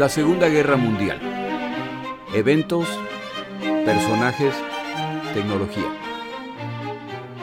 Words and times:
La 0.00 0.08
Segunda 0.08 0.48
Guerra 0.48 0.78
Mundial. 0.78 1.20
Eventos, 2.32 2.88
personajes, 3.84 4.54
tecnología. 5.34 5.94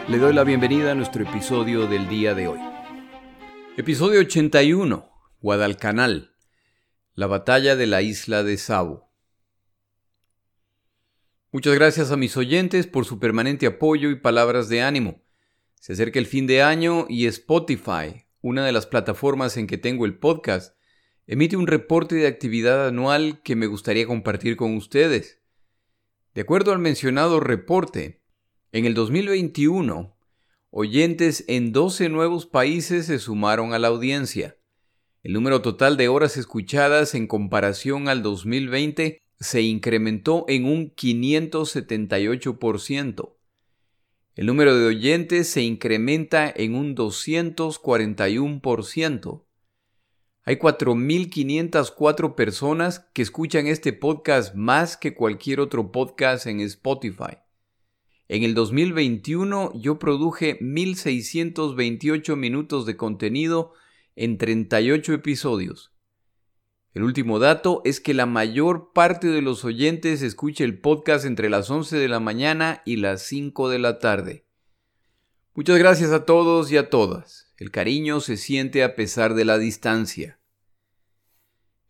Le 0.08 0.18
doy 0.18 0.34
la 0.34 0.44
bienvenida 0.44 0.94
a 0.94 0.96
nuestro 0.96 1.22
episodio 1.22 1.86
del 1.86 2.10
día 2.10 2.34
de 2.34 2.48
hoy. 2.48 2.60
Episodio 3.78 4.22
81. 4.22 5.08
Guadalcanal. 5.40 6.34
La 7.14 7.28
batalla 7.28 7.76
de 7.76 7.86
la 7.86 8.02
isla 8.02 8.42
de 8.42 8.58
Savo. 8.58 9.12
Muchas 11.52 11.76
gracias 11.76 12.10
a 12.10 12.18
mis 12.18 12.36
oyentes 12.38 12.88
por 12.88 13.06
su 13.06 13.20
permanente 13.20 13.68
apoyo 13.68 14.10
y 14.10 14.16
palabras 14.16 14.68
de 14.68 14.82
ánimo. 14.82 15.22
Se 15.76 15.94
acerca 15.94 16.18
el 16.18 16.26
fin 16.26 16.48
de 16.48 16.64
año 16.64 17.06
y 17.08 17.28
Spotify, 17.28 18.26
una 18.42 18.66
de 18.66 18.72
las 18.72 18.88
plataformas 18.88 19.58
en 19.58 19.68
que 19.68 19.78
tengo 19.78 20.08
el 20.08 20.18
podcast, 20.18 20.77
emite 21.28 21.56
un 21.58 21.68
reporte 21.68 22.16
de 22.16 22.26
actividad 22.26 22.88
anual 22.88 23.42
que 23.44 23.56
me 23.56 23.68
gustaría 23.68 24.08
compartir 24.08 24.56
con 24.56 24.76
ustedes. 24.76 25.44
De 26.34 26.42
acuerdo 26.42 26.72
al 26.72 26.80
mencionado 26.80 27.42
reporte, 27.42 28.24
en 28.72 28.86
el 28.86 28.94
2021, 28.94 30.16
oyentes 30.70 31.44
en 31.48 31.74
12 31.74 32.08
nuevos 32.10 32.46
países 32.46 33.08
se 33.08 33.18
sumaron 33.20 33.74
a 33.74 33.80
la 33.80 33.90
audiencia. 33.90 34.56
El 35.22 35.34
número 35.34 35.62
total 35.62 35.98
de 35.98 36.08
horas 36.08 36.38
escuchadas 36.38 37.14
en 37.14 37.28
comparación 37.28 38.08
al 38.08 38.24
2020 38.24 39.22
se 39.40 39.62
incrementó 39.62 40.46
en 40.48 40.66
un 40.66 40.96
578%. 40.96 43.34
El 44.36 44.46
número 44.46 44.78
de 44.78 44.86
oyentes 44.86 45.50
se 45.50 45.64
incrementa 45.64 46.50
en 46.56 46.76
un 46.76 46.96
241%. 46.96 49.47
Hay 50.48 50.56
4.504 50.56 52.36
personas 52.36 53.06
que 53.12 53.22
escuchan 53.22 53.68
este 53.68 53.92
podcast 53.92 54.56
más 54.56 54.96
que 54.96 55.14
cualquier 55.14 55.60
otro 55.60 55.92
podcast 55.92 56.48
en 56.48 56.62
Spotify. 56.62 57.40
En 58.30 58.44
el 58.44 58.54
2021 58.54 59.74
yo 59.76 60.00
produje 60.00 60.58
1.628 60.62 62.38
minutos 62.38 62.86
de 62.86 62.96
contenido 62.96 63.74
en 64.16 64.38
38 64.38 65.16
episodios. 65.16 65.92
El 66.94 67.04
último 67.04 67.40
dato 67.40 67.82
es 67.84 68.00
que 68.00 68.14
la 68.14 68.26
mayor 68.26 68.94
parte 68.94 69.28
de 69.28 69.42
los 69.42 69.66
oyentes 69.66 70.22
escucha 70.22 70.64
el 70.64 70.80
podcast 70.80 71.26
entre 71.26 71.50
las 71.50 71.70
11 71.70 71.98
de 71.98 72.08
la 72.08 72.22
mañana 72.22 72.84
y 72.86 72.96
las 72.96 73.22
5 73.24 73.68
de 73.68 73.80
la 73.80 74.00
tarde. 74.00 74.46
Muchas 75.56 75.78
gracias 75.78 76.12
a 76.12 76.24
todos 76.24 76.72
y 76.72 76.78
a 76.78 76.90
todas. 76.90 77.48
El 77.58 77.72
cariño 77.72 78.20
se 78.20 78.38
siente 78.38 78.84
a 78.84 78.96
pesar 78.96 79.34
de 79.34 79.44
la 79.44 79.58
distancia. 79.58 80.37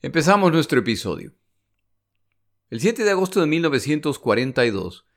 Empezamos 0.03 0.51
nuestro 0.51 0.81
episodio. 0.81 1.33
El 2.69 2.81
7 2.81 3.03
de 3.03 3.09
agosto 3.09 3.41
de 3.41 3.47
1942, 3.47 5.07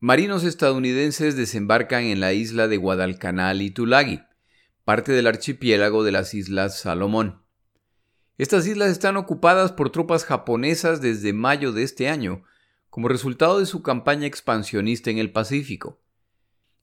marinos 0.00 0.44
estadounidenses 0.44 1.34
desembarcan 1.34 2.04
en 2.04 2.20
la 2.20 2.34
isla 2.34 2.68
de 2.68 2.76
Guadalcanal 2.76 3.62
y 3.62 3.70
Tulagi, 3.70 4.20
parte 4.84 5.12
del 5.12 5.28
archipiélago 5.28 6.04
de 6.04 6.12
las 6.12 6.34
Islas 6.34 6.78
Salomón. 6.78 7.40
Estas 8.36 8.66
islas 8.66 8.90
están 8.90 9.16
ocupadas 9.16 9.72
por 9.72 9.88
tropas 9.88 10.26
japonesas 10.26 11.00
desde 11.00 11.32
mayo 11.32 11.72
de 11.72 11.84
este 11.84 12.10
año, 12.10 12.44
como 12.90 13.08
resultado 13.08 13.58
de 13.58 13.64
su 13.66 13.82
campaña 13.82 14.26
expansionista 14.26 15.08
en 15.08 15.16
el 15.16 15.32
Pacífico. 15.32 16.02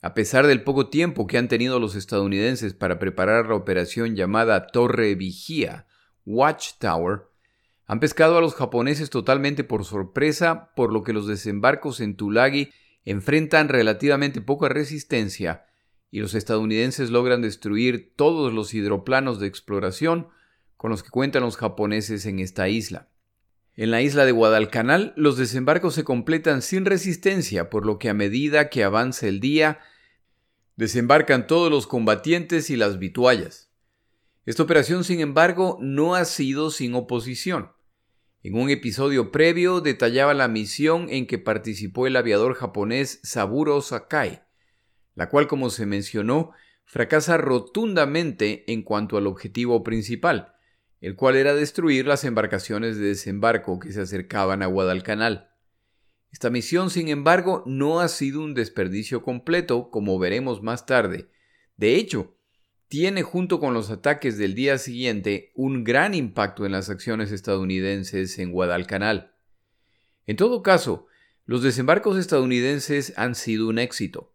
A 0.01 0.15
pesar 0.15 0.47
del 0.47 0.63
poco 0.63 0.89
tiempo 0.89 1.27
que 1.27 1.37
han 1.37 1.47
tenido 1.47 1.79
los 1.79 1.93
estadounidenses 1.93 2.73
para 2.73 2.97
preparar 2.97 3.49
la 3.49 3.55
operación 3.55 4.15
llamada 4.15 4.65
Torre 4.65 5.13
Vigía, 5.13 5.85
Watchtower, 6.25 7.34
han 7.87 7.99
pescado 7.99 8.37
a 8.37 8.41
los 8.41 8.55
japoneses 8.55 9.09
totalmente 9.09 9.63
por 9.63 9.85
sorpresa, 9.85 10.71
por 10.75 10.91
lo 10.91 11.03
que 11.03 11.13
los 11.13 11.27
desembarcos 11.27 11.99
en 11.99 12.15
Tulagi 12.15 12.71
enfrentan 13.05 13.69
relativamente 13.69 14.41
poca 14.41 14.69
resistencia 14.69 15.65
y 16.09 16.19
los 16.19 16.33
estadounidenses 16.33 17.09
logran 17.09 17.41
destruir 17.41 18.13
todos 18.15 18.53
los 18.53 18.73
hidroplanos 18.73 19.39
de 19.39 19.47
exploración 19.47 20.29
con 20.77 20.89
los 20.89 21.03
que 21.03 21.09
cuentan 21.09 21.43
los 21.43 21.57
japoneses 21.57 22.25
en 22.25 22.39
esta 22.39 22.69
isla. 22.69 23.09
En 23.75 23.91
la 23.91 24.01
isla 24.01 24.25
de 24.25 24.31
Guadalcanal, 24.31 25.13
los 25.17 25.37
desembarcos 25.37 25.93
se 25.93 26.03
completan 26.03 26.61
sin 26.61 26.85
resistencia, 26.85 27.69
por 27.69 27.85
lo 27.85 27.99
que 27.99 28.09
a 28.09 28.13
medida 28.13 28.69
que 28.69 28.83
avanza 28.83 29.27
el 29.27 29.39
día, 29.39 29.79
Desembarcan 30.75 31.47
todos 31.47 31.71
los 31.71 31.87
combatientes 31.87 32.69
y 32.69 32.75
las 32.75 32.99
vituallas. 32.99 33.71
Esta 34.45 34.63
operación, 34.63 35.03
sin 35.05 35.21
embargo, 35.21 35.77
no 35.81 36.15
ha 36.15 36.25
sido 36.25 36.69
sin 36.69 36.95
oposición. 36.95 37.71
En 38.47 38.53
un 38.53 38.69
episodio 38.69 39.31
previo 39.31 39.81
detallaba 39.81 40.35
la 40.35 40.47
misión 40.47 41.07
en 41.09 41.25
que 41.25 41.39
participó 41.39 42.05
el 42.05 42.15
aviador 42.15 42.53
japonés 42.53 43.19
Saburo 43.23 43.81
Sakai, 43.81 44.43
la 45.15 45.29
cual, 45.29 45.47
como 45.47 45.71
se 45.71 45.87
mencionó, 45.87 46.51
fracasa 46.83 47.37
rotundamente 47.37 48.71
en 48.71 48.83
cuanto 48.83 49.17
al 49.17 49.25
objetivo 49.25 49.83
principal, 49.83 50.53
el 51.01 51.15
cual 51.15 51.37
era 51.37 51.55
destruir 51.55 52.05
las 52.05 52.23
embarcaciones 52.23 52.97
de 52.99 53.07
desembarco 53.07 53.79
que 53.79 53.91
se 53.91 54.01
acercaban 54.01 54.61
a 54.61 54.67
Guadalcanal. 54.67 55.49
Esta 56.31 56.51
misión, 56.51 56.91
sin 56.91 57.07
embargo, 57.07 57.63
no 57.65 57.99
ha 57.99 58.07
sido 58.07 58.43
un 58.43 58.53
desperdicio 58.53 59.23
completo, 59.23 59.89
como 59.89 60.19
veremos 60.19 60.61
más 60.61 60.85
tarde. 60.85 61.31
De 61.77 61.95
hecho, 61.95 62.34
tiene 62.97 63.23
junto 63.23 63.59
con 63.59 63.73
los 63.73 63.91
ataques 63.91 64.37
del 64.37 64.55
día 64.55 64.77
siguiente 64.77 65.51
un 65.53 65.83
gran 65.83 66.13
impacto 66.13 66.65
en 66.65 66.71
las 66.71 66.89
acciones 66.89 67.33
estadounidenses 67.33 68.39
en 68.39 68.53
Guadalcanal. 68.53 69.33
En 70.25 70.37
todo 70.37 70.63
caso, 70.63 71.07
los 71.43 71.61
desembarcos 71.61 72.17
estadounidenses 72.17 73.11
han 73.17 73.35
sido 73.35 73.67
un 73.67 73.79
éxito. 73.79 74.33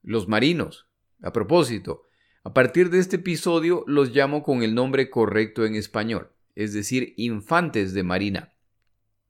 Los 0.00 0.28
marinos, 0.28 0.86
a 1.22 1.32
propósito, 1.32 2.04
a 2.44 2.54
partir 2.54 2.90
de 2.90 3.00
este 3.00 3.16
episodio 3.16 3.82
los 3.88 4.14
llamo 4.14 4.44
con 4.44 4.62
el 4.62 4.76
nombre 4.76 5.10
correcto 5.10 5.66
en 5.66 5.74
español, 5.74 6.30
es 6.54 6.72
decir, 6.72 7.14
infantes 7.16 7.94
de 7.94 8.04
marina. 8.04 8.54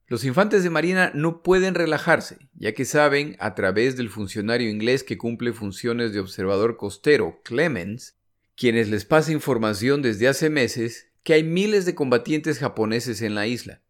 Los 0.09 0.27
infantes 0.27 0.63
de 0.63 0.69
Marina 0.69 1.11
no 1.15 1.43
pueden 1.43 1.75
relajarse, 1.75 2.51
ya 2.55 2.73
que 2.73 2.85
saben, 2.85 3.37
a 3.41 3.55
través 3.55 3.97
del 3.97 4.11
funcionario 4.11 4.69
inglés 4.69 5.05
que 5.05 5.17
cumple 5.17 5.55
funciones 5.55 6.13
de 6.13 6.21
observador 6.21 6.77
costero, 6.77 7.41
Clemens, 7.45 8.18
quienes 8.59 8.89
les 8.89 9.05
pasa 9.05 9.31
información 9.31 10.03
desde 10.03 10.27
hace 10.27 10.51
meses, 10.51 11.13
que 11.23 11.35
hay 11.35 11.45
miles 11.45 11.87
de 11.87 11.95
combatientes 11.95 12.59
japoneses 12.59 13.23
en 13.23 13.37
la 13.37 13.47
isla. 13.47 13.83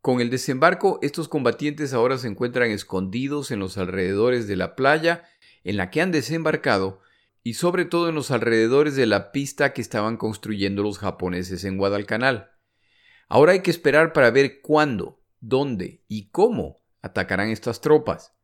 Con 0.00 0.20
el 0.20 0.28
desembarco, 0.28 0.98
estos 1.02 1.28
combatientes 1.28 1.92
ahora 1.94 2.18
se 2.18 2.26
encuentran 2.26 2.72
escondidos 2.72 3.52
en 3.52 3.60
los 3.60 3.78
alrededores 3.78 4.48
de 4.48 4.56
la 4.56 4.74
playa 4.74 5.22
en 5.62 5.76
la 5.76 5.90
que 5.90 6.00
han 6.00 6.10
desembarcado 6.10 7.00
y 7.44 7.54
sobre 7.54 7.84
todo 7.84 8.08
en 8.08 8.16
los 8.16 8.32
alrededores 8.32 8.96
de 8.96 9.06
la 9.06 9.30
pista 9.30 9.72
que 9.72 9.80
estaban 9.80 10.16
construyendo 10.16 10.82
los 10.82 10.98
japoneses 10.98 11.62
en 11.62 11.78
Guadalcanal. 11.78 12.50
Ahora 13.28 13.52
hay 13.52 13.60
que 13.60 13.70
esperar 13.70 14.12
para 14.12 14.32
ver 14.32 14.62
cuándo, 14.62 15.22
dónde 15.38 16.02
y 16.08 16.30
cómo 16.30 16.82
atacarán 17.02 17.50
estas 17.50 17.80
tropas, 17.80 18.34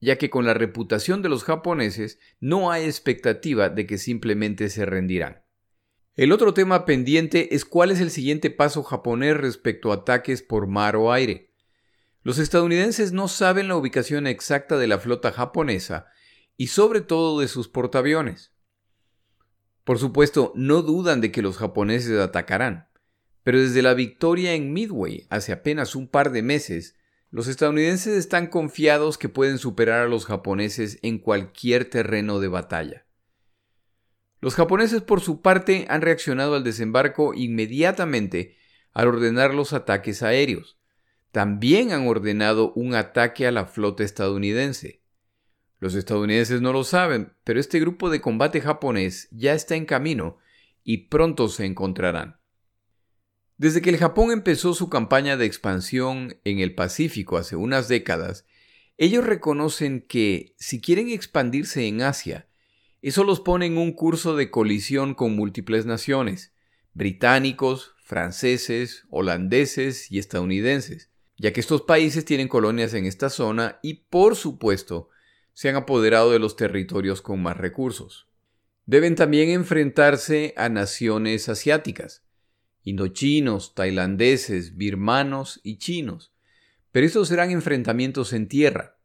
ya 0.00 0.16
que 0.16 0.30
con 0.30 0.46
la 0.46 0.54
reputación 0.54 1.22
de 1.22 1.28
los 1.28 1.44
japoneses 1.44 2.18
no 2.40 2.70
hay 2.70 2.84
expectativa 2.84 3.68
de 3.68 3.86
que 3.86 3.98
simplemente 3.98 4.68
se 4.68 4.86
rendirán. 4.86 5.42
El 6.14 6.32
otro 6.32 6.52
tema 6.52 6.84
pendiente 6.84 7.54
es 7.54 7.64
cuál 7.64 7.90
es 7.90 8.00
el 8.00 8.10
siguiente 8.10 8.50
paso 8.50 8.82
japonés 8.82 9.36
respecto 9.36 9.92
a 9.92 9.96
ataques 9.96 10.42
por 10.42 10.66
mar 10.66 10.96
o 10.96 11.12
aire. 11.12 11.54
Los 12.22 12.38
estadounidenses 12.38 13.12
no 13.12 13.28
saben 13.28 13.68
la 13.68 13.76
ubicación 13.76 14.26
exacta 14.26 14.76
de 14.78 14.88
la 14.88 14.98
flota 14.98 15.30
japonesa 15.30 16.08
y 16.56 16.66
sobre 16.66 17.00
todo 17.00 17.40
de 17.40 17.46
sus 17.46 17.68
portaaviones. 17.68 18.52
Por 19.84 19.98
supuesto, 19.98 20.52
no 20.56 20.82
dudan 20.82 21.20
de 21.20 21.30
que 21.30 21.40
los 21.40 21.56
japoneses 21.56 22.18
atacarán, 22.18 22.88
pero 23.44 23.60
desde 23.60 23.80
la 23.80 23.94
victoria 23.94 24.54
en 24.54 24.72
Midway 24.72 25.26
hace 25.30 25.52
apenas 25.52 25.94
un 25.94 26.08
par 26.08 26.32
de 26.32 26.42
meses, 26.42 26.96
los 27.30 27.46
estadounidenses 27.46 28.16
están 28.16 28.46
confiados 28.46 29.18
que 29.18 29.28
pueden 29.28 29.58
superar 29.58 30.00
a 30.00 30.08
los 30.08 30.24
japoneses 30.24 30.98
en 31.02 31.18
cualquier 31.18 31.84
terreno 31.84 32.40
de 32.40 32.48
batalla. 32.48 33.06
Los 34.40 34.54
japoneses 34.54 35.02
por 35.02 35.20
su 35.20 35.42
parte 35.42 35.86
han 35.90 36.00
reaccionado 36.00 36.54
al 36.54 36.64
desembarco 36.64 37.34
inmediatamente 37.34 38.56
al 38.94 39.08
ordenar 39.08 39.52
los 39.52 39.72
ataques 39.72 40.22
aéreos. 40.22 40.78
También 41.30 41.92
han 41.92 42.06
ordenado 42.06 42.72
un 42.72 42.94
ataque 42.94 43.46
a 43.46 43.52
la 43.52 43.66
flota 43.66 44.04
estadounidense. 44.04 45.02
Los 45.80 45.94
estadounidenses 45.94 46.62
no 46.62 46.72
lo 46.72 46.82
saben, 46.82 47.34
pero 47.44 47.60
este 47.60 47.78
grupo 47.78 48.10
de 48.10 48.20
combate 48.20 48.60
japonés 48.60 49.28
ya 49.30 49.52
está 49.52 49.76
en 49.76 49.84
camino 49.84 50.38
y 50.82 51.08
pronto 51.08 51.48
se 51.48 51.66
encontrarán. 51.66 52.37
Desde 53.58 53.82
que 53.82 53.90
el 53.90 53.96
Japón 53.96 54.30
empezó 54.30 54.72
su 54.72 54.88
campaña 54.88 55.36
de 55.36 55.44
expansión 55.44 56.38
en 56.44 56.60
el 56.60 56.76
Pacífico 56.76 57.36
hace 57.36 57.56
unas 57.56 57.88
décadas, 57.88 58.46
ellos 58.98 59.26
reconocen 59.26 60.00
que 60.00 60.54
si 60.58 60.80
quieren 60.80 61.08
expandirse 61.08 61.88
en 61.88 62.02
Asia, 62.02 62.46
eso 63.02 63.24
los 63.24 63.40
pone 63.40 63.66
en 63.66 63.76
un 63.76 63.92
curso 63.92 64.36
de 64.36 64.52
colisión 64.52 65.14
con 65.14 65.34
múltiples 65.34 65.86
naciones, 65.86 66.52
británicos, 66.94 67.96
franceses, 68.04 69.06
holandeses 69.10 70.10
y 70.12 70.20
estadounidenses, 70.20 71.10
ya 71.36 71.52
que 71.52 71.58
estos 71.58 71.82
países 71.82 72.24
tienen 72.24 72.46
colonias 72.46 72.94
en 72.94 73.06
esta 73.06 73.28
zona 73.28 73.80
y, 73.82 74.04
por 74.08 74.36
supuesto, 74.36 75.08
se 75.52 75.68
han 75.68 75.74
apoderado 75.74 76.30
de 76.30 76.38
los 76.38 76.54
territorios 76.54 77.22
con 77.22 77.42
más 77.42 77.56
recursos. 77.56 78.28
Deben 78.86 79.16
también 79.16 79.50
enfrentarse 79.50 80.54
a 80.56 80.68
naciones 80.68 81.48
asiáticas, 81.48 82.22
indochinos, 82.88 83.74
tailandeses, 83.74 84.76
birmanos 84.76 85.60
y 85.62 85.78
chinos, 85.78 86.32
pero 86.90 87.06
estos 87.06 87.28
serán 87.28 87.50
enfrentamientos 87.50 88.32
en 88.32 88.48
tierra, 88.48 88.98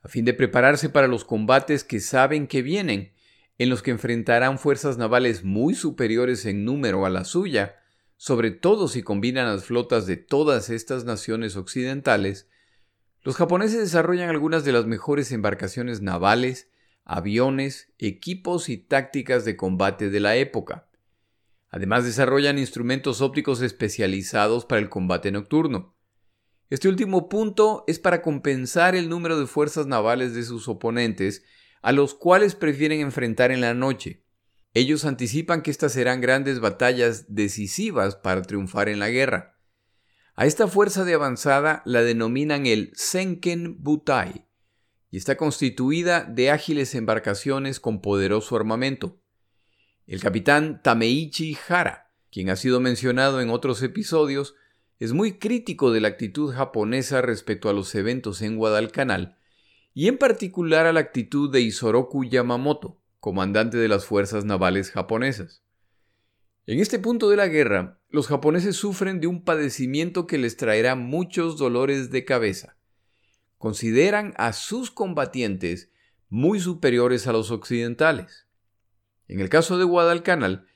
a 0.00 0.08
fin 0.08 0.24
de 0.24 0.34
prepararse 0.34 0.88
para 0.88 1.08
los 1.08 1.24
combates 1.24 1.84
que 1.84 2.00
saben 2.00 2.46
que 2.46 2.62
vienen, 2.62 3.12
en 3.58 3.68
los 3.68 3.82
que 3.82 3.90
enfrentarán 3.90 4.58
fuerzas 4.58 4.98
navales 4.98 5.44
muy 5.44 5.74
superiores 5.74 6.46
en 6.46 6.64
número 6.64 7.04
a 7.04 7.10
la 7.10 7.24
suya, 7.24 7.76
sobre 8.16 8.50
todo 8.50 8.88
si 8.88 9.02
combinan 9.02 9.46
las 9.46 9.64
flotas 9.64 10.06
de 10.06 10.16
todas 10.16 10.70
estas 10.70 11.04
naciones 11.04 11.56
occidentales, 11.56 12.48
los 13.22 13.36
japoneses 13.36 13.78
desarrollan 13.78 14.30
algunas 14.30 14.64
de 14.64 14.72
las 14.72 14.86
mejores 14.86 15.30
embarcaciones 15.32 16.00
navales, 16.00 16.68
aviones, 17.04 17.92
equipos 17.98 18.68
y 18.68 18.78
tácticas 18.78 19.44
de 19.44 19.56
combate 19.56 20.10
de 20.10 20.20
la 20.20 20.36
época. 20.36 20.88
Además 21.72 22.04
desarrollan 22.04 22.58
instrumentos 22.58 23.22
ópticos 23.22 23.62
especializados 23.62 24.66
para 24.66 24.80
el 24.80 24.90
combate 24.90 25.32
nocturno. 25.32 25.96
Este 26.68 26.88
último 26.88 27.30
punto 27.30 27.84
es 27.86 27.98
para 27.98 28.20
compensar 28.20 28.94
el 28.94 29.08
número 29.08 29.40
de 29.40 29.46
fuerzas 29.46 29.86
navales 29.86 30.34
de 30.34 30.42
sus 30.42 30.68
oponentes, 30.68 31.42
a 31.80 31.92
los 31.92 32.14
cuales 32.14 32.54
prefieren 32.54 33.00
enfrentar 33.00 33.50
en 33.50 33.62
la 33.62 33.72
noche. 33.72 34.24
Ellos 34.74 35.06
anticipan 35.06 35.62
que 35.62 35.70
estas 35.70 35.92
serán 35.92 36.20
grandes 36.20 36.60
batallas 36.60 37.34
decisivas 37.34 38.16
para 38.16 38.42
triunfar 38.42 38.90
en 38.90 38.98
la 38.98 39.08
guerra. 39.08 39.58
A 40.34 40.44
esta 40.44 40.68
fuerza 40.68 41.04
de 41.04 41.14
avanzada 41.14 41.82
la 41.86 42.02
denominan 42.02 42.66
el 42.66 42.92
Senken 42.94 43.82
Butai 43.82 44.46
y 45.10 45.16
está 45.16 45.36
constituida 45.38 46.24
de 46.24 46.50
ágiles 46.50 46.94
embarcaciones 46.94 47.80
con 47.80 48.02
poderoso 48.02 48.56
armamento. 48.56 49.21
El 50.06 50.20
capitán 50.20 50.82
Tameichi 50.82 51.56
Hara, 51.68 52.10
quien 52.30 52.50
ha 52.50 52.56
sido 52.56 52.80
mencionado 52.80 53.40
en 53.40 53.50
otros 53.50 53.82
episodios, 53.82 54.56
es 54.98 55.12
muy 55.12 55.38
crítico 55.38 55.92
de 55.92 56.00
la 56.00 56.08
actitud 56.08 56.52
japonesa 56.52 57.22
respecto 57.22 57.68
a 57.68 57.72
los 57.72 57.94
eventos 57.94 58.42
en 58.42 58.56
Guadalcanal 58.56 59.38
y 59.94 60.08
en 60.08 60.18
particular 60.18 60.86
a 60.86 60.92
la 60.92 61.00
actitud 61.00 61.52
de 61.52 61.60
Isoroku 61.60 62.24
Yamamoto, 62.24 63.00
comandante 63.20 63.76
de 63.76 63.88
las 63.88 64.04
fuerzas 64.04 64.44
navales 64.44 64.90
japonesas. 64.90 65.62
En 66.66 66.80
este 66.80 66.98
punto 66.98 67.28
de 67.30 67.36
la 67.36 67.48
guerra, 67.48 68.00
los 68.08 68.28
japoneses 68.28 68.76
sufren 68.76 69.20
de 69.20 69.26
un 69.26 69.44
padecimiento 69.44 70.26
que 70.26 70.38
les 70.38 70.56
traerá 70.56 70.94
muchos 70.94 71.58
dolores 71.58 72.10
de 72.10 72.24
cabeza. 72.24 72.76
Consideran 73.58 74.34
a 74.36 74.52
sus 74.52 74.90
combatientes 74.90 75.90
muy 76.28 76.60
superiores 76.60 77.26
a 77.26 77.32
los 77.32 77.50
occidentales. 77.50 78.46
En 79.32 79.40
el 79.40 79.48
caso 79.48 79.78
de 79.78 79.84
Guadalcanal, 79.84 80.66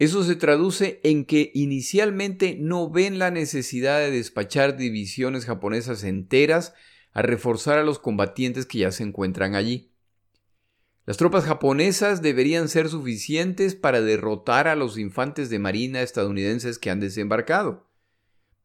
eso 0.00 0.24
se 0.24 0.34
traduce 0.34 0.98
en 1.04 1.24
que 1.24 1.52
inicialmente 1.54 2.56
no 2.58 2.90
ven 2.90 3.20
la 3.20 3.30
necesidad 3.30 4.00
de 4.00 4.10
despachar 4.10 4.76
divisiones 4.76 5.44
japonesas 5.44 6.02
enteras 6.02 6.74
a 7.12 7.22
reforzar 7.22 7.78
a 7.78 7.84
los 7.84 8.00
combatientes 8.00 8.66
que 8.66 8.78
ya 8.78 8.90
se 8.90 9.04
encuentran 9.04 9.54
allí. 9.54 9.92
Las 11.06 11.18
tropas 11.18 11.44
japonesas 11.44 12.20
deberían 12.20 12.68
ser 12.68 12.88
suficientes 12.88 13.76
para 13.76 14.00
derrotar 14.00 14.66
a 14.66 14.74
los 14.74 14.98
infantes 14.98 15.48
de 15.48 15.60
marina 15.60 16.02
estadounidenses 16.02 16.80
que 16.80 16.90
han 16.90 16.98
desembarcado. 16.98 17.86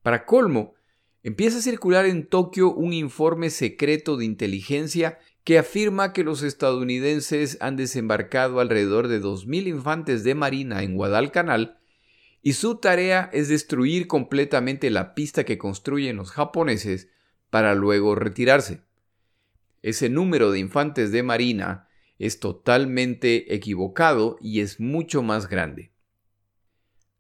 Para 0.01 0.25
colmo, 0.25 0.74
empieza 1.21 1.59
a 1.59 1.62
circular 1.62 2.07
en 2.07 2.25
Tokio 2.25 2.74
un 2.74 2.94
informe 2.94 3.51
secreto 3.51 4.18
de 4.18 4.25
inteligencia 4.25 5.19
que 5.45 5.59
afirma 5.59 6.12
que 6.12 6.24
los 6.24 6.42
estadounidenses 6.42 7.59
han 7.62 7.77
desembarcado 7.77 8.59
alrededor 8.59 9.07
de 9.07 9.21
2.000 9.21 9.68
infantes 9.68 10.24
de 10.24 10.33
marina 10.33 10.81
en 10.81 10.95
Guadalcanal 10.95 11.77
y 12.42 12.53
su 12.53 12.75
tarea 12.77 13.30
es 13.31 13.47
destruir 13.47 14.07
completamente 14.07 14.89
la 14.89 15.13
pista 15.13 15.44
que 15.44 15.59
construyen 15.59 16.18
los 16.18 16.31
japoneses 16.31 17.09
para 17.51 17.75
luego 17.75 18.15
retirarse. 18.15 18.81
Ese 19.83 20.09
número 20.09 20.51
de 20.51 20.57
infantes 20.57 21.12
de 21.12 21.21
marina 21.21 21.89
es 22.18 22.39
totalmente 22.39 23.53
equivocado 23.53 24.38
y 24.41 24.62
es 24.62 24.80
mucho 24.80 25.21
más 25.21 25.48
grande. 25.48 25.91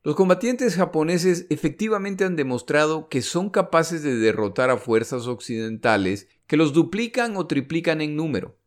Los 0.01 0.15
combatientes 0.15 0.75
japoneses 0.75 1.45
efectivamente 1.51 2.23
han 2.23 2.35
demostrado 2.35 3.07
que 3.07 3.21
son 3.21 3.51
capaces 3.51 4.01
de 4.01 4.15
derrotar 4.15 4.71
a 4.71 4.77
fuerzas 4.77 5.27
occidentales 5.27 6.27
que 6.47 6.57
los 6.57 6.73
duplican 6.73 7.37
o 7.37 7.47
triplican 7.47 8.01
en 8.01 8.15
número. 8.15 8.57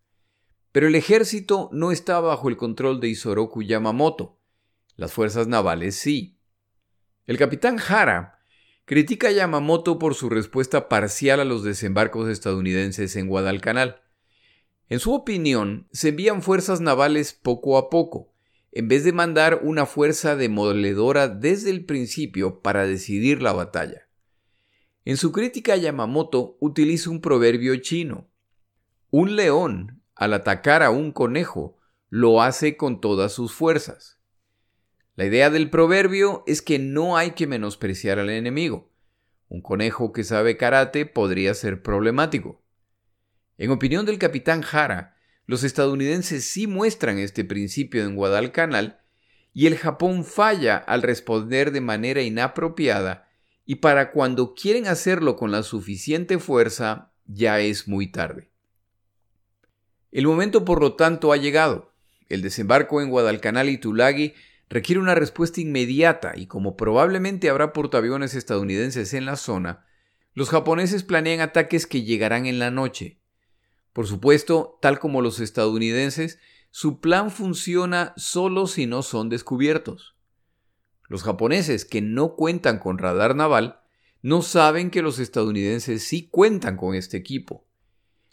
Pero 0.72 0.86
el 0.86 0.94
ejército 0.94 1.70
no 1.72 1.92
está 1.92 2.20
bajo 2.20 2.48
el 2.48 2.56
control 2.56 3.00
de 3.00 3.08
Isoroku 3.08 3.62
Yamamoto. 3.62 4.38
Las 4.96 5.12
fuerzas 5.12 5.46
navales 5.46 5.94
sí. 5.94 6.38
El 7.26 7.38
capitán 7.38 7.78
Hara 7.78 8.38
critica 8.84 9.28
a 9.28 9.32
Yamamoto 9.32 9.98
por 9.98 10.14
su 10.14 10.30
respuesta 10.30 10.88
parcial 10.88 11.40
a 11.40 11.44
los 11.44 11.62
desembarcos 11.62 12.28
estadounidenses 12.28 13.16
en 13.16 13.28
Guadalcanal. 13.28 14.00
En 14.88 14.98
su 14.98 15.12
opinión, 15.12 15.86
se 15.92 16.08
envían 16.08 16.42
fuerzas 16.42 16.80
navales 16.80 17.34
poco 17.34 17.76
a 17.76 17.90
poco, 17.90 18.32
en 18.72 18.88
vez 18.88 19.04
de 19.04 19.12
mandar 19.12 19.60
una 19.62 19.84
fuerza 19.84 20.36
demoledora 20.36 21.28
desde 21.28 21.70
el 21.70 21.84
principio 21.84 22.60
para 22.62 22.86
decidir 22.86 23.42
la 23.42 23.52
batalla. 23.52 24.07
En 25.08 25.16
su 25.16 25.32
crítica 25.32 25.74
Yamamoto 25.74 26.58
utiliza 26.60 27.08
un 27.08 27.22
proverbio 27.22 27.74
chino. 27.76 28.28
Un 29.08 29.36
león, 29.36 30.02
al 30.14 30.34
atacar 30.34 30.82
a 30.82 30.90
un 30.90 31.12
conejo, 31.12 31.78
lo 32.10 32.42
hace 32.42 32.76
con 32.76 33.00
todas 33.00 33.32
sus 33.32 33.54
fuerzas. 33.54 34.20
La 35.16 35.24
idea 35.24 35.48
del 35.48 35.70
proverbio 35.70 36.44
es 36.46 36.60
que 36.60 36.78
no 36.78 37.16
hay 37.16 37.30
que 37.30 37.46
menospreciar 37.46 38.18
al 38.18 38.28
enemigo. 38.28 38.92
Un 39.48 39.62
conejo 39.62 40.12
que 40.12 40.24
sabe 40.24 40.58
karate 40.58 41.06
podría 41.06 41.54
ser 41.54 41.82
problemático. 41.82 42.62
En 43.56 43.70
opinión 43.70 44.04
del 44.04 44.18
capitán 44.18 44.62
Hara, 44.70 45.16
los 45.46 45.64
estadounidenses 45.64 46.44
sí 46.44 46.66
muestran 46.66 47.16
este 47.16 47.46
principio 47.46 48.04
en 48.04 48.14
Guadalcanal 48.14 49.00
y 49.54 49.68
el 49.68 49.78
Japón 49.78 50.26
falla 50.26 50.76
al 50.76 51.00
responder 51.00 51.72
de 51.72 51.80
manera 51.80 52.20
inapropiada 52.20 53.27
y 53.70 53.76
para 53.76 54.12
cuando 54.12 54.54
quieren 54.54 54.86
hacerlo 54.86 55.36
con 55.36 55.50
la 55.50 55.62
suficiente 55.62 56.38
fuerza 56.38 57.12
ya 57.26 57.60
es 57.60 57.86
muy 57.86 58.10
tarde. 58.10 58.50
El 60.10 60.26
momento, 60.26 60.64
por 60.64 60.80
lo 60.80 60.94
tanto, 60.94 61.32
ha 61.32 61.36
llegado. 61.36 61.92
El 62.30 62.40
desembarco 62.40 63.02
en 63.02 63.10
Guadalcanal 63.10 63.68
y 63.68 63.76
Tulagi 63.76 64.32
requiere 64.70 65.02
una 65.02 65.14
respuesta 65.14 65.60
inmediata 65.60 66.32
y 66.34 66.46
como 66.46 66.78
probablemente 66.78 67.50
habrá 67.50 67.74
portaaviones 67.74 68.34
estadounidenses 68.34 69.12
en 69.12 69.26
la 69.26 69.36
zona, 69.36 69.84
los 70.32 70.48
japoneses 70.48 71.02
planean 71.02 71.40
ataques 71.40 71.86
que 71.86 72.04
llegarán 72.04 72.46
en 72.46 72.58
la 72.58 72.70
noche. 72.70 73.20
Por 73.92 74.06
supuesto, 74.06 74.78
tal 74.80 74.98
como 74.98 75.20
los 75.20 75.40
estadounidenses, 75.40 76.38
su 76.70 77.00
plan 77.00 77.30
funciona 77.30 78.14
solo 78.16 78.66
si 78.66 78.86
no 78.86 79.02
son 79.02 79.28
descubiertos. 79.28 80.17
Los 81.08 81.22
japoneses, 81.22 81.84
que 81.84 82.00
no 82.00 82.36
cuentan 82.36 82.78
con 82.78 82.98
radar 82.98 83.34
naval, 83.34 83.80
no 84.22 84.42
saben 84.42 84.90
que 84.90 85.02
los 85.02 85.18
estadounidenses 85.18 86.04
sí 86.04 86.28
cuentan 86.28 86.76
con 86.76 86.94
este 86.94 87.16
equipo. 87.16 87.66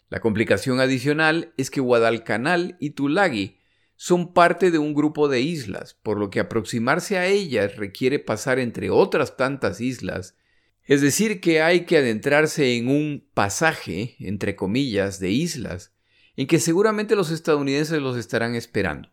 La 0.08 0.20
complicación 0.20 0.78
adicional 0.78 1.52
es 1.56 1.70
que 1.70 1.80
Guadalcanal 1.80 2.76
y 2.78 2.90
Tulagi 2.90 3.58
son 3.96 4.34
parte 4.34 4.70
de 4.70 4.78
un 4.78 4.94
grupo 4.94 5.28
de 5.28 5.40
islas, 5.40 5.94
por 6.02 6.18
lo 6.18 6.30
que 6.30 6.38
aproximarse 6.38 7.16
a 7.16 7.26
ellas 7.26 7.76
requiere 7.76 8.18
pasar 8.18 8.58
entre 8.58 8.90
otras 8.90 9.36
tantas 9.36 9.80
islas, 9.80 10.36
es 10.84 11.00
decir, 11.00 11.40
que 11.40 11.62
hay 11.62 11.84
que 11.84 11.98
adentrarse 11.98 12.76
en 12.76 12.88
un 12.88 13.26
pasaje, 13.34 14.14
entre 14.20 14.54
comillas, 14.54 15.18
de 15.18 15.30
islas, 15.30 15.92
en 16.36 16.46
que 16.46 16.60
seguramente 16.60 17.16
los 17.16 17.30
estadounidenses 17.32 18.00
los 18.00 18.16
estarán 18.16 18.54
esperando. 18.54 19.10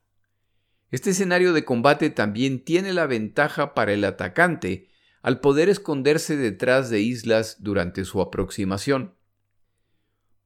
Este 0.94 1.10
escenario 1.10 1.54
de 1.54 1.66
combate 1.66 2.12
también 2.12 2.64
tiene 2.64 2.94
la 2.94 3.08
ventaja 3.08 3.74
para 3.74 3.94
el 3.94 4.06
atacante 4.06 4.90
al 5.24 5.40
poder 5.40 5.68
esconderse 5.68 6.38
detrás 6.38 6.92
de 6.92 7.00
islas 7.00 7.58
durante 7.64 8.06
su 8.06 8.22
aproximación. 8.22 9.16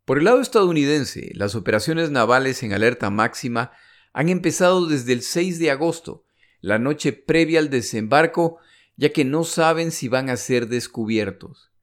Por 0.05 0.19
el 0.19 0.23
lado 0.23 0.39
estadounidense, 0.39 1.31
las 1.33 1.53
operaciones 1.53 2.11
navales 2.11 2.63
en 2.63 2.71
alerta 2.71 3.09
máxima 3.09 3.73
han 4.13 4.29
empezado 4.29 4.87
desde 4.87 5.11
el 5.11 5.21
6 5.21 5.59
de 5.59 5.69
agosto, 5.69 6.23
la 6.61 6.79
noche 6.79 7.11
previa 7.11 7.59
al 7.59 7.69
desembarco, 7.69 8.57
ya 8.95 9.09
que 9.11 9.25
no 9.25 9.43
saben 9.43 9.91
si 9.91 10.07
van 10.07 10.29
a 10.29 10.37
ser 10.37 10.69
descubiertos. 10.69 11.73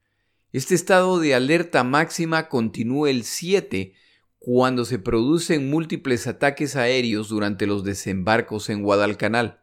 Este 0.52 0.74
estado 0.74 1.20
de 1.20 1.34
alerta 1.34 1.84
máxima 1.84 2.48
continúa 2.48 3.10
el 3.10 3.24
7 3.24 3.92
cuando 4.44 4.84
se 4.84 4.98
producen 4.98 5.70
múltiples 5.70 6.26
ataques 6.26 6.76
aéreos 6.76 7.30
durante 7.30 7.66
los 7.66 7.82
desembarcos 7.82 8.68
en 8.68 8.82
Guadalcanal. 8.82 9.62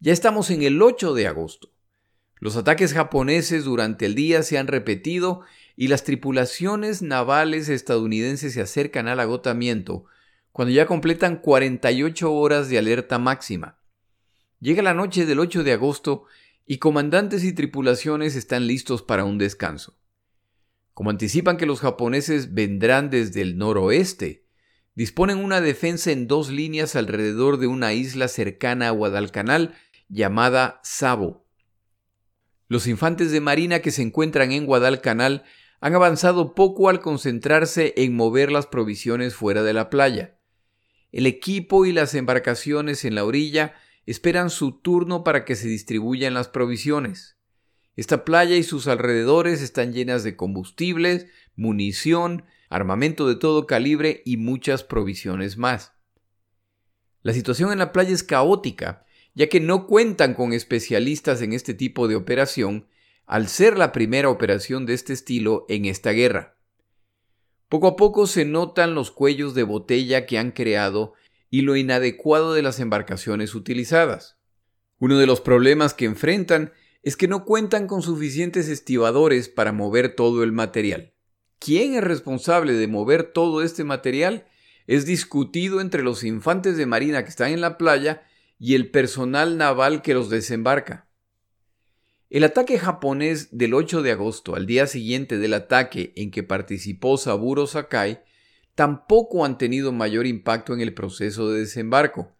Ya 0.00 0.12
estamos 0.12 0.50
en 0.50 0.62
el 0.62 0.82
8 0.82 1.14
de 1.14 1.28
agosto. 1.28 1.70
Los 2.40 2.56
ataques 2.56 2.92
japoneses 2.92 3.62
durante 3.62 4.06
el 4.06 4.16
día 4.16 4.42
se 4.42 4.58
han 4.58 4.66
repetido 4.66 5.42
y 5.76 5.86
las 5.86 6.02
tripulaciones 6.02 7.00
navales 7.00 7.68
estadounidenses 7.68 8.54
se 8.54 8.60
acercan 8.60 9.06
al 9.06 9.20
agotamiento 9.20 10.06
cuando 10.50 10.74
ya 10.74 10.86
completan 10.86 11.36
48 11.36 12.32
horas 12.32 12.68
de 12.68 12.78
alerta 12.78 13.20
máxima. 13.20 13.78
Llega 14.58 14.82
la 14.82 14.94
noche 14.94 15.26
del 15.26 15.38
8 15.38 15.62
de 15.62 15.74
agosto 15.74 16.24
y 16.66 16.78
comandantes 16.78 17.44
y 17.44 17.52
tripulaciones 17.52 18.34
están 18.34 18.66
listos 18.66 19.02
para 19.02 19.24
un 19.24 19.38
descanso. 19.38 19.96
Como 20.96 21.10
anticipan 21.10 21.58
que 21.58 21.66
los 21.66 21.80
japoneses 21.80 22.54
vendrán 22.54 23.10
desde 23.10 23.42
el 23.42 23.58
noroeste, 23.58 24.46
disponen 24.94 25.36
una 25.36 25.60
defensa 25.60 26.10
en 26.10 26.26
dos 26.26 26.48
líneas 26.48 26.96
alrededor 26.96 27.58
de 27.58 27.66
una 27.66 27.92
isla 27.92 28.28
cercana 28.28 28.88
a 28.88 28.92
Guadalcanal 28.92 29.74
llamada 30.08 30.80
Sabo. 30.82 31.46
Los 32.66 32.86
infantes 32.86 33.30
de 33.30 33.42
marina 33.42 33.80
que 33.80 33.90
se 33.90 34.00
encuentran 34.00 34.52
en 34.52 34.64
Guadalcanal 34.64 35.44
han 35.82 35.94
avanzado 35.94 36.54
poco 36.54 36.88
al 36.88 37.00
concentrarse 37.00 37.92
en 37.98 38.16
mover 38.16 38.50
las 38.50 38.66
provisiones 38.66 39.34
fuera 39.34 39.62
de 39.62 39.74
la 39.74 39.90
playa. 39.90 40.38
El 41.12 41.26
equipo 41.26 41.84
y 41.84 41.92
las 41.92 42.14
embarcaciones 42.14 43.04
en 43.04 43.16
la 43.16 43.26
orilla 43.26 43.74
esperan 44.06 44.48
su 44.48 44.80
turno 44.80 45.24
para 45.24 45.44
que 45.44 45.56
se 45.56 45.68
distribuyan 45.68 46.32
las 46.32 46.48
provisiones. 46.48 47.35
Esta 47.96 48.24
playa 48.24 48.56
y 48.56 48.62
sus 48.62 48.86
alrededores 48.86 49.62
están 49.62 49.94
llenas 49.94 50.22
de 50.22 50.36
combustibles, 50.36 51.26
munición, 51.56 52.44
armamento 52.68 53.26
de 53.26 53.36
todo 53.36 53.66
calibre 53.66 54.22
y 54.26 54.36
muchas 54.36 54.84
provisiones 54.84 55.56
más. 55.56 55.92
La 57.22 57.32
situación 57.32 57.72
en 57.72 57.78
la 57.78 57.92
playa 57.92 58.12
es 58.12 58.22
caótica, 58.22 59.06
ya 59.34 59.48
que 59.48 59.60
no 59.60 59.86
cuentan 59.86 60.34
con 60.34 60.52
especialistas 60.52 61.40
en 61.40 61.54
este 61.54 61.74
tipo 61.74 62.06
de 62.06 62.16
operación, 62.16 62.86
al 63.24 63.48
ser 63.48 63.76
la 63.76 63.92
primera 63.92 64.28
operación 64.28 64.86
de 64.86 64.94
este 64.94 65.12
estilo 65.12 65.64
en 65.68 65.86
esta 65.86 66.10
guerra. 66.10 66.56
Poco 67.68 67.88
a 67.88 67.96
poco 67.96 68.26
se 68.26 68.44
notan 68.44 68.94
los 68.94 69.10
cuellos 69.10 69.54
de 69.54 69.64
botella 69.64 70.26
que 70.26 70.38
han 70.38 70.52
creado 70.52 71.14
y 71.50 71.62
lo 71.62 71.76
inadecuado 71.76 72.54
de 72.54 72.62
las 72.62 72.78
embarcaciones 72.78 73.54
utilizadas. 73.54 74.38
Uno 74.98 75.18
de 75.18 75.26
los 75.26 75.40
problemas 75.40 75.92
que 75.92 76.04
enfrentan 76.04 76.72
es 77.06 77.16
que 77.16 77.28
no 77.28 77.44
cuentan 77.44 77.86
con 77.86 78.02
suficientes 78.02 78.68
estibadores 78.68 79.48
para 79.48 79.70
mover 79.70 80.16
todo 80.16 80.42
el 80.42 80.50
material. 80.50 81.12
¿Quién 81.60 81.94
es 81.94 82.02
responsable 82.02 82.72
de 82.72 82.88
mover 82.88 83.22
todo 83.32 83.62
este 83.62 83.84
material? 83.84 84.48
Es 84.88 85.06
discutido 85.06 85.80
entre 85.80 86.02
los 86.02 86.24
infantes 86.24 86.76
de 86.76 86.84
marina 86.84 87.22
que 87.22 87.28
están 87.28 87.52
en 87.52 87.60
la 87.60 87.78
playa 87.78 88.24
y 88.58 88.74
el 88.74 88.90
personal 88.90 89.56
naval 89.56 90.02
que 90.02 90.14
los 90.14 90.30
desembarca. 90.30 91.06
El 92.28 92.42
ataque 92.42 92.76
japonés 92.76 93.56
del 93.56 93.74
8 93.74 94.02
de 94.02 94.10
agosto, 94.10 94.56
al 94.56 94.66
día 94.66 94.88
siguiente 94.88 95.38
del 95.38 95.54
ataque 95.54 96.12
en 96.16 96.32
que 96.32 96.42
participó 96.42 97.18
Saburo 97.18 97.68
Sakai, 97.68 98.24
tampoco 98.74 99.44
han 99.44 99.58
tenido 99.58 99.92
mayor 99.92 100.26
impacto 100.26 100.74
en 100.74 100.80
el 100.80 100.92
proceso 100.92 101.52
de 101.52 101.60
desembarco, 101.60 102.32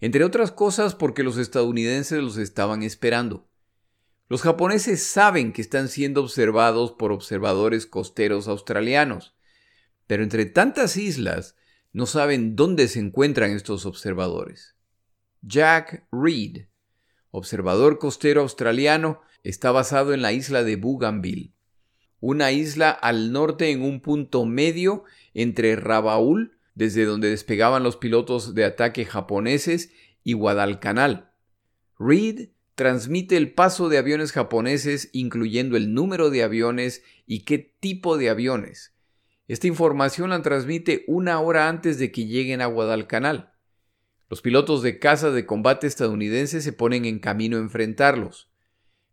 entre 0.00 0.22
otras 0.22 0.52
cosas 0.52 0.94
porque 0.94 1.24
los 1.24 1.36
estadounidenses 1.36 2.22
los 2.22 2.36
estaban 2.36 2.84
esperando. 2.84 3.48
Los 4.28 4.42
japoneses 4.42 5.06
saben 5.06 5.52
que 5.52 5.60
están 5.60 5.88
siendo 5.88 6.22
observados 6.22 6.92
por 6.92 7.12
observadores 7.12 7.86
costeros 7.86 8.48
australianos, 8.48 9.34
pero 10.06 10.22
entre 10.22 10.46
tantas 10.46 10.96
islas 10.96 11.56
no 11.92 12.06
saben 12.06 12.56
dónde 12.56 12.88
se 12.88 13.00
encuentran 13.00 13.50
estos 13.50 13.84
observadores. 13.84 14.76
Jack 15.42 16.06
Reed, 16.10 16.66
observador 17.30 17.98
costero 17.98 18.40
australiano, 18.40 19.20
está 19.42 19.70
basado 19.72 20.14
en 20.14 20.22
la 20.22 20.32
isla 20.32 20.64
de 20.64 20.76
Bougainville, 20.76 21.52
una 22.20 22.50
isla 22.50 22.90
al 22.90 23.30
norte 23.30 23.70
en 23.70 23.82
un 23.82 24.00
punto 24.00 24.46
medio 24.46 25.04
entre 25.34 25.76
Rabaul, 25.76 26.56
desde 26.74 27.04
donde 27.04 27.28
despegaban 27.28 27.82
los 27.82 27.98
pilotos 27.98 28.54
de 28.54 28.64
ataque 28.64 29.04
japoneses, 29.04 29.92
y 30.26 30.32
Guadalcanal. 30.32 31.30
Reed 31.98 32.48
transmite 32.74 33.36
el 33.36 33.52
paso 33.52 33.88
de 33.88 33.98
aviones 33.98 34.32
japoneses 34.32 35.10
incluyendo 35.12 35.76
el 35.76 35.94
número 35.94 36.30
de 36.30 36.42
aviones 36.42 37.02
y 37.26 37.40
qué 37.40 37.58
tipo 37.58 38.18
de 38.18 38.30
aviones. 38.30 38.94
Esta 39.46 39.66
información 39.66 40.30
la 40.30 40.42
transmite 40.42 41.04
una 41.06 41.38
hora 41.40 41.68
antes 41.68 41.98
de 41.98 42.10
que 42.10 42.26
lleguen 42.26 42.62
a 42.62 42.66
Guadalcanal. 42.66 43.52
Los 44.30 44.40
pilotos 44.40 44.82
de 44.82 44.98
caza 44.98 45.30
de 45.30 45.46
combate 45.46 45.86
estadounidenses 45.86 46.64
se 46.64 46.72
ponen 46.72 47.04
en 47.04 47.18
camino 47.18 47.58
a 47.58 47.60
enfrentarlos. 47.60 48.50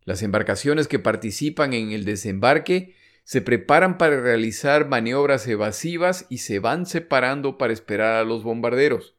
Las 0.04 0.22
embarcaciones 0.22 0.88
que 0.88 0.98
participan 0.98 1.74
en 1.74 1.92
el 1.92 2.04
desembarque 2.04 2.96
se 3.24 3.40
preparan 3.40 3.98
para 3.98 4.20
realizar 4.20 4.88
maniobras 4.88 5.46
evasivas 5.46 6.26
y 6.28 6.38
se 6.38 6.58
van 6.58 6.86
separando 6.86 7.56
para 7.56 7.72
esperar 7.72 8.16
a 8.16 8.24
los 8.24 8.42
bombarderos. 8.42 9.14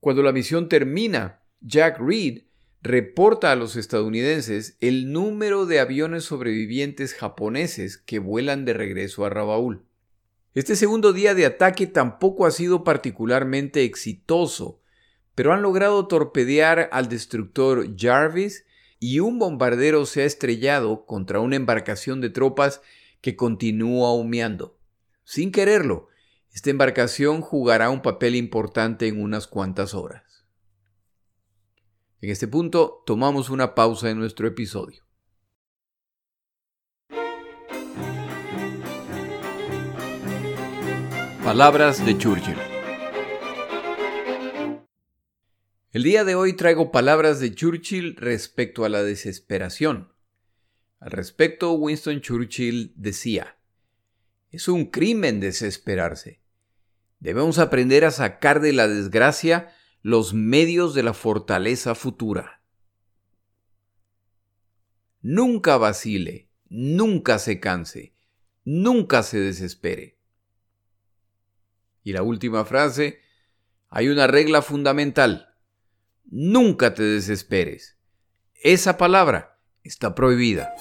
Cuando 0.00 0.22
la 0.22 0.32
misión 0.32 0.68
termina, 0.68 1.42
Jack 1.60 2.00
Reed 2.00 2.45
reporta 2.82 3.52
a 3.52 3.56
los 3.56 3.76
estadounidenses 3.76 4.76
el 4.80 5.12
número 5.12 5.66
de 5.66 5.80
aviones 5.80 6.24
sobrevivientes 6.24 7.14
japoneses 7.14 7.96
que 7.96 8.18
vuelan 8.18 8.64
de 8.64 8.74
regreso 8.74 9.24
a 9.24 9.30
Rabaul. 9.30 9.82
Este 10.54 10.76
segundo 10.76 11.12
día 11.12 11.34
de 11.34 11.46
ataque 11.46 11.86
tampoco 11.86 12.46
ha 12.46 12.50
sido 12.50 12.84
particularmente 12.84 13.84
exitoso, 13.84 14.80
pero 15.34 15.52
han 15.52 15.62
logrado 15.62 16.06
torpedear 16.06 16.88
al 16.92 17.08
destructor 17.08 17.94
Jarvis 17.96 18.64
y 18.98 19.20
un 19.20 19.38
bombardero 19.38 20.06
se 20.06 20.22
ha 20.22 20.24
estrellado 20.24 21.04
contra 21.04 21.40
una 21.40 21.56
embarcación 21.56 22.20
de 22.20 22.30
tropas 22.30 22.80
que 23.20 23.36
continúa 23.36 24.14
humeando. 24.14 24.78
Sin 25.24 25.52
quererlo, 25.52 26.08
esta 26.54 26.70
embarcación 26.70 27.42
jugará 27.42 27.90
un 27.90 28.00
papel 28.00 28.34
importante 28.34 29.08
en 29.08 29.20
unas 29.20 29.46
cuantas 29.46 29.92
horas. 29.92 30.25
En 32.22 32.30
este 32.30 32.48
punto 32.48 33.02
tomamos 33.04 33.50
una 33.50 33.74
pausa 33.74 34.08
en 34.08 34.18
nuestro 34.18 34.48
episodio. 34.48 35.04
Palabras 41.44 42.04
de 42.06 42.16
Churchill. 42.16 42.56
El 45.92 46.02
día 46.02 46.24
de 46.24 46.34
hoy 46.34 46.54
traigo 46.54 46.90
palabras 46.90 47.38
de 47.38 47.54
Churchill 47.54 48.16
respecto 48.16 48.86
a 48.86 48.88
la 48.88 49.02
desesperación. 49.02 50.10
Al 50.98 51.10
respecto, 51.10 51.72
Winston 51.74 52.22
Churchill 52.22 52.94
decía, 52.96 53.58
es 54.50 54.68
un 54.68 54.86
crimen 54.86 55.38
desesperarse. 55.38 56.40
Debemos 57.20 57.58
aprender 57.58 58.06
a 58.06 58.10
sacar 58.10 58.60
de 58.60 58.72
la 58.72 58.88
desgracia 58.88 59.75
los 60.06 60.34
medios 60.34 60.94
de 60.94 61.02
la 61.02 61.14
fortaleza 61.14 61.96
futura. 61.96 62.62
Nunca 65.20 65.78
vacile, 65.78 66.48
nunca 66.68 67.40
se 67.40 67.58
canse, 67.58 68.14
nunca 68.64 69.24
se 69.24 69.40
desespere. 69.40 70.16
Y 72.04 72.12
la 72.12 72.22
última 72.22 72.64
frase, 72.64 73.18
hay 73.88 74.06
una 74.06 74.28
regla 74.28 74.62
fundamental. 74.62 75.52
Nunca 76.26 76.94
te 76.94 77.02
desesperes. 77.02 77.98
Esa 78.62 78.98
palabra 78.98 79.58
está 79.82 80.14
prohibida. 80.14 80.72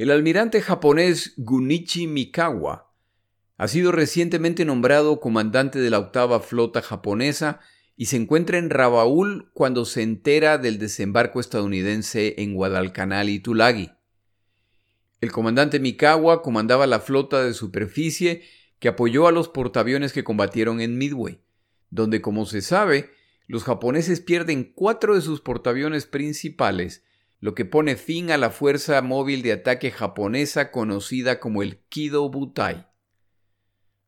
El 0.00 0.10
almirante 0.10 0.62
japonés 0.62 1.34
Gunichi 1.36 2.06
Mikawa 2.06 2.90
ha 3.58 3.68
sido 3.68 3.92
recientemente 3.92 4.64
nombrado 4.64 5.20
comandante 5.20 5.78
de 5.78 5.90
la 5.90 5.98
octava 5.98 6.40
flota 6.40 6.80
japonesa 6.80 7.60
y 7.98 8.06
se 8.06 8.16
encuentra 8.16 8.56
en 8.56 8.70
Rabaul 8.70 9.50
cuando 9.52 9.84
se 9.84 10.00
entera 10.00 10.56
del 10.56 10.78
desembarco 10.78 11.38
estadounidense 11.38 12.36
en 12.38 12.54
Guadalcanal 12.54 13.28
y 13.28 13.40
Tulagi. 13.40 13.90
El 15.20 15.32
comandante 15.32 15.80
Mikawa 15.80 16.40
comandaba 16.40 16.86
la 16.86 17.00
flota 17.00 17.44
de 17.44 17.52
superficie 17.52 18.44
que 18.78 18.88
apoyó 18.88 19.26
a 19.26 19.32
los 19.32 19.48
portaaviones 19.48 20.14
que 20.14 20.24
combatieron 20.24 20.80
en 20.80 20.96
Midway, 20.96 21.42
donde, 21.90 22.22
como 22.22 22.46
se 22.46 22.62
sabe, 22.62 23.10
los 23.46 23.64
japoneses 23.64 24.22
pierden 24.22 24.72
cuatro 24.74 25.14
de 25.14 25.20
sus 25.20 25.42
portaaviones 25.42 26.06
principales 26.06 27.04
lo 27.40 27.54
que 27.54 27.64
pone 27.64 27.96
fin 27.96 28.30
a 28.30 28.36
la 28.36 28.50
fuerza 28.50 29.00
móvil 29.00 29.42
de 29.42 29.52
ataque 29.52 29.90
japonesa 29.90 30.70
conocida 30.70 31.40
como 31.40 31.62
el 31.62 31.78
Kido 31.88 32.28
Butai. 32.28 32.86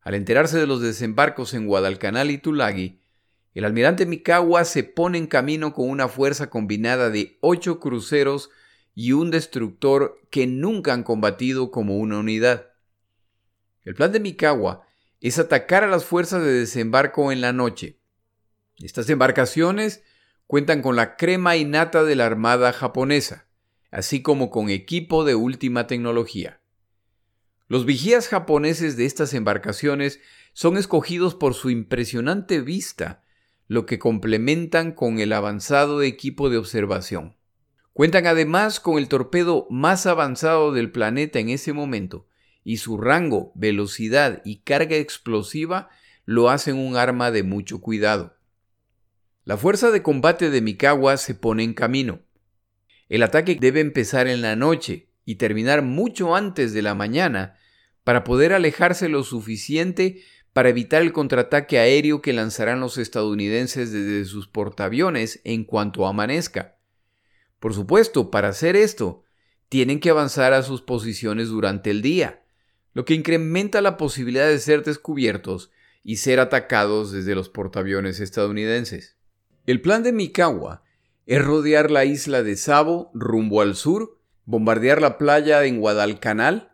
Al 0.03 0.15
enterarse 0.15 0.59
de 0.59 0.67
los 0.67 0.83
desembarcos 0.83 1.55
en 1.55 1.67
Guadalcanal 1.67 2.31
y 2.31 2.39
Tulagi, 2.39 3.01
el 3.55 3.65
almirante 3.65 4.07
Mikawa 4.07 4.65
se 4.65 4.85
pone 4.85 5.19
en 5.19 5.27
camino 5.27 5.73
con 5.73 5.89
una 5.89 6.09
fuerza 6.09 6.51
combinada 6.51 7.11
de 7.11 7.39
ocho 7.41 7.81
cruceros 7.81 8.51
y 8.95 9.13
un 9.13 9.31
destructor 9.31 10.21
que 10.31 10.47
nunca 10.47 10.93
han 10.93 11.03
combatido 11.03 11.71
como 11.71 11.97
una 11.97 12.19
unidad. 12.19 12.73
El 13.85 13.95
plan 13.95 14.13
de 14.13 14.21
Mikawa 14.21 14.87
es 15.21 15.39
atacar 15.39 15.85
a 15.85 15.89
las 15.89 16.05
fuerzas 16.05 16.43
de 16.43 16.53
desembarco 16.53 17.33
en 17.33 17.41
la 17.41 17.53
noche. 17.53 18.01
Estas 18.79 19.09
embarcaciones 19.09 20.03
cuentan 20.53 20.83
con 20.83 20.97
la 20.97 21.17
crema 21.17 21.57
innata 21.57 22.05
de 22.05 22.15
la 22.15 22.27
Armada 22.27 22.75
japonesa, 22.75 23.47
así 23.91 24.21
como 24.21 24.51
con 24.51 24.69
equipo 24.69 25.25
de 25.25 25.35
última 25.35 25.87
tecnología. 25.87 26.61
Los 27.69 27.87
vigías 27.87 28.29
japoneses 28.29 28.99
de 28.99 29.07
estas 29.07 29.33
embarcaciones 29.33 30.21
son 30.53 30.77
escogidos 30.77 31.35
por 31.35 31.55
su 31.55 31.71
impresionante 31.71 32.61
vista, 32.61 33.25
lo 33.67 33.87
que 33.87 33.99
complementan 33.99 34.93
con 34.93 35.21
el 35.21 35.33
avanzado 35.33 36.03
equipo 36.03 36.51
de 36.51 36.59
observación. 36.59 37.35
Cuentan 37.95 38.27
además 38.27 38.79
con 38.79 38.99
el 38.99 39.09
torpedo 39.09 39.67
más 39.71 40.05
avanzado 40.05 40.71
del 40.73 40.93
planeta 40.93 41.39
en 41.39 41.49
ese 41.49 41.73
momento, 41.73 42.27
y 42.63 42.77
su 42.77 42.99
rango, 42.99 43.53
velocidad 43.55 44.43
y 44.45 44.59
carga 44.59 44.97
explosiva 44.97 45.89
lo 46.27 46.51
hacen 46.51 46.77
un 46.77 46.99
arma 46.99 47.31
de 47.31 47.43
mucho 47.43 47.81
cuidado. 47.81 48.37
La 49.45 49.57
fuerza 49.57 49.91
de 49.91 50.05
combate 50.05 50.51
de 50.51 50.61
Mikawa 50.61 51.17
se 51.17 51.35
pone 51.35 51.65
en 51.65 51.75
camino. 51.75 52.21
El 53.09 53.25
ataque 53.25 53.59
debe 53.61 53.81
empezar 53.81 54.29
en 54.29 54.41
la 54.41 54.55
noche 54.55 55.09
y 55.25 55.35
terminar 55.35 55.83
mucho 55.83 56.37
antes 56.37 56.73
de 56.73 56.81
la 56.81 56.95
mañana 56.95 57.57
para 58.05 58.23
poder 58.23 58.53
alejarse 58.53 59.09
lo 59.09 59.25
suficiente 59.25 60.23
para 60.53 60.69
evitar 60.69 61.03
el 61.03 61.13
contraataque 61.13 61.81
aéreo 61.81 62.23
que 62.23 62.33
lanzarán 62.33 62.79
los 62.79 62.99
estadounidenses 62.99 63.91
desde 63.91 64.25
sus 64.27 64.47
portaaviones 64.47 65.41
en 65.43 65.65
cuanto 65.65 66.07
amanezca. 66.07 66.77
Por 67.59 67.75
supuesto, 67.75 68.31
para 68.31 68.49
hacer 68.49 68.77
esto, 68.77 69.25
tienen 69.69 69.99
que 69.99 70.11
avanzar 70.11 70.53
a 70.53 70.63
sus 70.63 70.83
posiciones 70.83 71.49
durante 71.49 71.91
el 71.91 72.01
día, 72.01 72.45
lo 72.93 73.05
que 73.05 73.15
incrementa 73.15 73.81
la 73.81 73.97
posibilidad 73.97 74.47
de 74.47 74.61
ser 74.61 74.85
descubiertos 74.85 75.73
y 76.05 76.17
ser 76.17 76.39
atacados 76.39 77.11
desde 77.11 77.35
los 77.35 77.49
portaaviones 77.49 78.21
estadounidenses. 78.21 79.17
El 79.65 79.81
plan 79.81 80.03
de 80.03 80.13
Mikawa 80.13 80.83
es 81.25 81.45
rodear 81.45 81.93
la 81.93 82.05
isla 82.05 82.43
de 82.43 82.57
Savo 82.57 83.13
rumbo 83.15 83.61
al 83.61 83.77
sur, 83.77 84.19
bombardear 84.45 85.01
la 85.01 85.19
playa 85.19 85.65
en 85.65 85.79
Guadalcanal, 85.79 86.73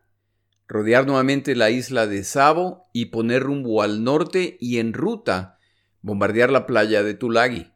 rodear 0.66 1.06
nuevamente 1.06 1.54
la 1.54 1.68
isla 1.68 2.06
de 2.06 2.24
Savo 2.24 2.88
y 2.94 3.06
poner 3.06 3.42
rumbo 3.42 3.82
al 3.82 4.04
norte 4.04 4.56
y 4.58 4.78
en 4.78 4.94
ruta 4.94 5.58
bombardear 6.00 6.50
la 6.50 6.66
playa 6.66 7.02
de 7.02 7.12
Tulagi. 7.12 7.70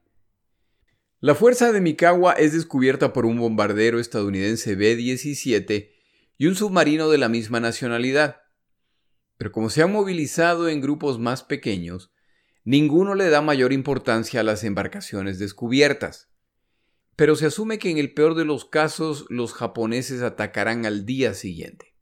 La 1.20 1.34
fuerza 1.34 1.72
de 1.72 1.82
Mikawa 1.82 2.32
es 2.32 2.54
descubierta 2.54 3.12
por 3.12 3.26
un 3.26 3.38
bombardero 3.38 4.00
estadounidense 4.00 4.76
B-17 4.76 5.90
y 6.38 6.46
un 6.46 6.54
submarino 6.54 7.10
de 7.10 7.18
la 7.18 7.28
misma 7.28 7.60
nacionalidad. 7.60 8.40
Pero 9.36 9.52
como 9.52 9.68
se 9.68 9.82
han 9.82 9.92
movilizado 9.92 10.70
en 10.70 10.80
grupos 10.80 11.18
más 11.18 11.42
pequeños, 11.42 12.12
ninguno 12.64 13.14
le 13.14 13.28
da 13.28 13.42
mayor 13.42 13.72
importancia 13.72 14.40
a 14.40 14.44
las 14.44 14.64
embarcaciones 14.64 15.38
descubiertas 15.38 16.32
pero 17.16 17.36
se 17.36 17.46
asume 17.46 17.78
que 17.78 17.90
en 17.90 17.98
el 17.98 18.12
peor 18.14 18.34
de 18.34 18.44
los 18.44 18.64
casos 18.64 19.26
los 19.28 19.52
japoneses 19.52 20.22
atacarán 20.22 20.86
al 20.86 21.04
día 21.04 21.34
siguiente. 21.34 21.94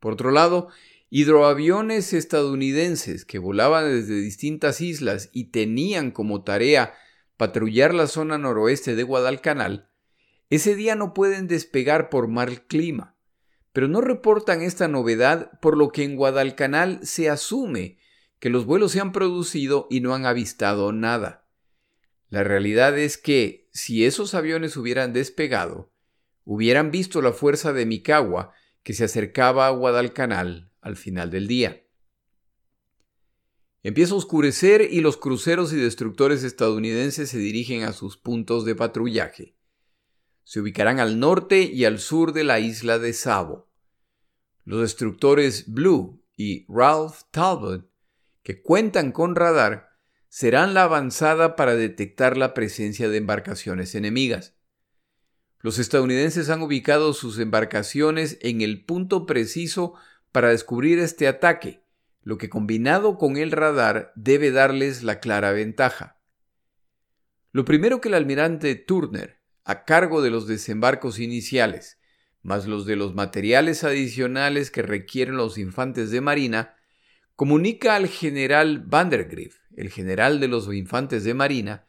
Por 0.00 0.14
otro 0.14 0.30
lado, 0.32 0.68
hidroaviones 1.10 2.12
estadounidenses 2.12 3.24
que 3.24 3.38
volaban 3.38 3.84
desde 3.84 4.20
distintas 4.20 4.80
islas 4.80 5.30
y 5.32 5.44
tenían 5.44 6.10
como 6.10 6.42
tarea 6.42 6.94
patrullar 7.36 7.94
la 7.94 8.06
zona 8.06 8.38
noroeste 8.38 8.96
de 8.96 9.02
Guadalcanal, 9.02 9.88
ese 10.50 10.74
día 10.74 10.96
no 10.96 11.14
pueden 11.14 11.48
despegar 11.48 12.10
por 12.10 12.28
mal 12.28 12.66
clima, 12.66 13.16
pero 13.72 13.88
no 13.88 14.02
reportan 14.02 14.60
esta 14.60 14.88
novedad 14.88 15.58
por 15.60 15.78
lo 15.78 15.90
que 15.90 16.04
en 16.04 16.16
Guadalcanal 16.16 17.00
se 17.02 17.30
asume 17.30 17.96
que 18.42 18.50
los 18.50 18.66
vuelos 18.66 18.90
se 18.90 18.98
han 18.98 19.12
producido 19.12 19.86
y 19.88 20.00
no 20.00 20.16
han 20.16 20.26
avistado 20.26 20.90
nada. 20.90 21.46
La 22.28 22.42
realidad 22.42 22.98
es 22.98 23.16
que, 23.16 23.68
si 23.72 24.04
esos 24.04 24.34
aviones 24.34 24.76
hubieran 24.76 25.12
despegado, 25.12 25.92
hubieran 26.44 26.90
visto 26.90 27.22
la 27.22 27.30
fuerza 27.30 27.72
de 27.72 27.86
Mikawa 27.86 28.52
que 28.82 28.94
se 28.94 29.04
acercaba 29.04 29.68
a 29.68 29.70
Guadalcanal 29.70 30.72
al 30.80 30.96
final 30.96 31.30
del 31.30 31.46
día. 31.46 31.86
Empieza 33.84 34.14
a 34.14 34.16
oscurecer 34.16 34.88
y 34.90 35.02
los 35.02 35.18
cruceros 35.18 35.72
y 35.72 35.76
destructores 35.76 36.42
estadounidenses 36.42 37.30
se 37.30 37.38
dirigen 37.38 37.84
a 37.84 37.92
sus 37.92 38.16
puntos 38.16 38.64
de 38.64 38.74
patrullaje. 38.74 39.54
Se 40.42 40.58
ubicarán 40.58 40.98
al 40.98 41.20
norte 41.20 41.62
y 41.62 41.84
al 41.84 42.00
sur 42.00 42.32
de 42.32 42.42
la 42.42 42.58
isla 42.58 42.98
de 42.98 43.12
Savo. 43.12 43.70
Los 44.64 44.80
destructores 44.80 45.72
Blue 45.72 46.20
y 46.36 46.66
Ralph 46.68 47.20
Talbot, 47.30 47.91
que 48.42 48.62
cuentan 48.62 49.12
con 49.12 49.36
radar, 49.36 49.90
serán 50.28 50.74
la 50.74 50.84
avanzada 50.84 51.56
para 51.56 51.74
detectar 51.74 52.36
la 52.36 52.54
presencia 52.54 53.08
de 53.08 53.18
embarcaciones 53.18 53.94
enemigas. 53.94 54.54
Los 55.60 55.78
estadounidenses 55.78 56.50
han 56.50 56.62
ubicado 56.62 57.12
sus 57.12 57.38
embarcaciones 57.38 58.38
en 58.40 58.62
el 58.62 58.84
punto 58.84 59.26
preciso 59.26 59.94
para 60.32 60.48
descubrir 60.48 60.98
este 60.98 61.28
ataque, 61.28 61.84
lo 62.22 62.38
que 62.38 62.48
combinado 62.48 63.18
con 63.18 63.36
el 63.36 63.52
radar 63.52 64.12
debe 64.16 64.50
darles 64.50 65.02
la 65.02 65.20
clara 65.20 65.52
ventaja. 65.52 66.18
Lo 67.52 67.64
primero 67.64 68.00
que 68.00 68.08
el 68.08 68.14
almirante 68.14 68.74
Turner, 68.74 69.40
a 69.64 69.84
cargo 69.84 70.22
de 70.22 70.30
los 70.30 70.46
desembarcos 70.46 71.18
iniciales, 71.18 71.98
más 72.42 72.66
los 72.66 72.86
de 72.86 72.96
los 72.96 73.14
materiales 73.14 73.84
adicionales 73.84 74.70
que 74.70 74.82
requieren 74.82 75.36
los 75.36 75.58
infantes 75.58 76.10
de 76.10 76.20
marina, 76.20 76.74
comunica 77.36 77.96
al 77.96 78.08
general 78.08 78.82
Vandergrift 78.86 79.62
el 79.76 79.90
general 79.90 80.40
de 80.40 80.48
los 80.48 80.72
infantes 80.72 81.24
de 81.24 81.34
marina, 81.34 81.86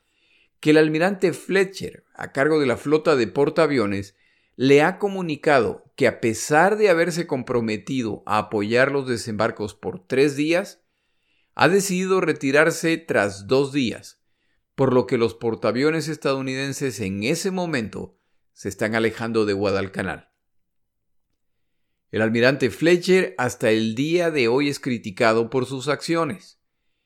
que 0.60 0.72
el 0.72 0.78
almirante 0.78 1.34
Fletcher, 1.34 2.06
a 2.16 2.32
cargo 2.32 2.60
de 2.60 2.66
la 2.66 2.78
flota 2.78 3.16
de 3.16 3.28
portaaviones, 3.28 4.16
le 4.56 4.82
ha 4.82 5.00
comunicado 5.00 5.92
que 5.96 6.08
a 6.08 6.22
pesar 6.22 6.78
de 6.78 6.90
haberse 6.90 7.28
comprometido 7.28 8.24
a 8.26 8.38
apoyar 8.38 8.92
los 8.92 9.08
desembarcos 9.08 9.74
por 9.74 10.06
tres 10.06 10.36
días, 10.36 10.82
ha 11.56 11.68
decidido 11.68 12.22
retirarse 12.22 12.98
tras 12.98 13.48
dos 13.48 13.74
días, 13.74 14.22
por 14.76 14.94
lo 14.94 15.06
que 15.06 15.18
los 15.18 15.36
portaaviones 15.36 16.08
estadounidenses 16.08 17.00
en 17.00 17.24
ese 17.24 17.52
momento 17.52 18.18
se 18.54 18.70
están 18.70 18.96
alejando 18.96 19.46
de 19.46 19.54
Guadalcanal. 19.54 20.33
El 22.14 22.22
almirante 22.22 22.70
Fletcher 22.70 23.34
hasta 23.40 23.72
el 23.72 23.96
día 23.96 24.30
de 24.30 24.48
hoy 24.48 24.70
es 24.70 24.80
criticado 24.80 25.50
por 25.50 25.66
sus 25.66 25.88
acciones. 25.88 26.60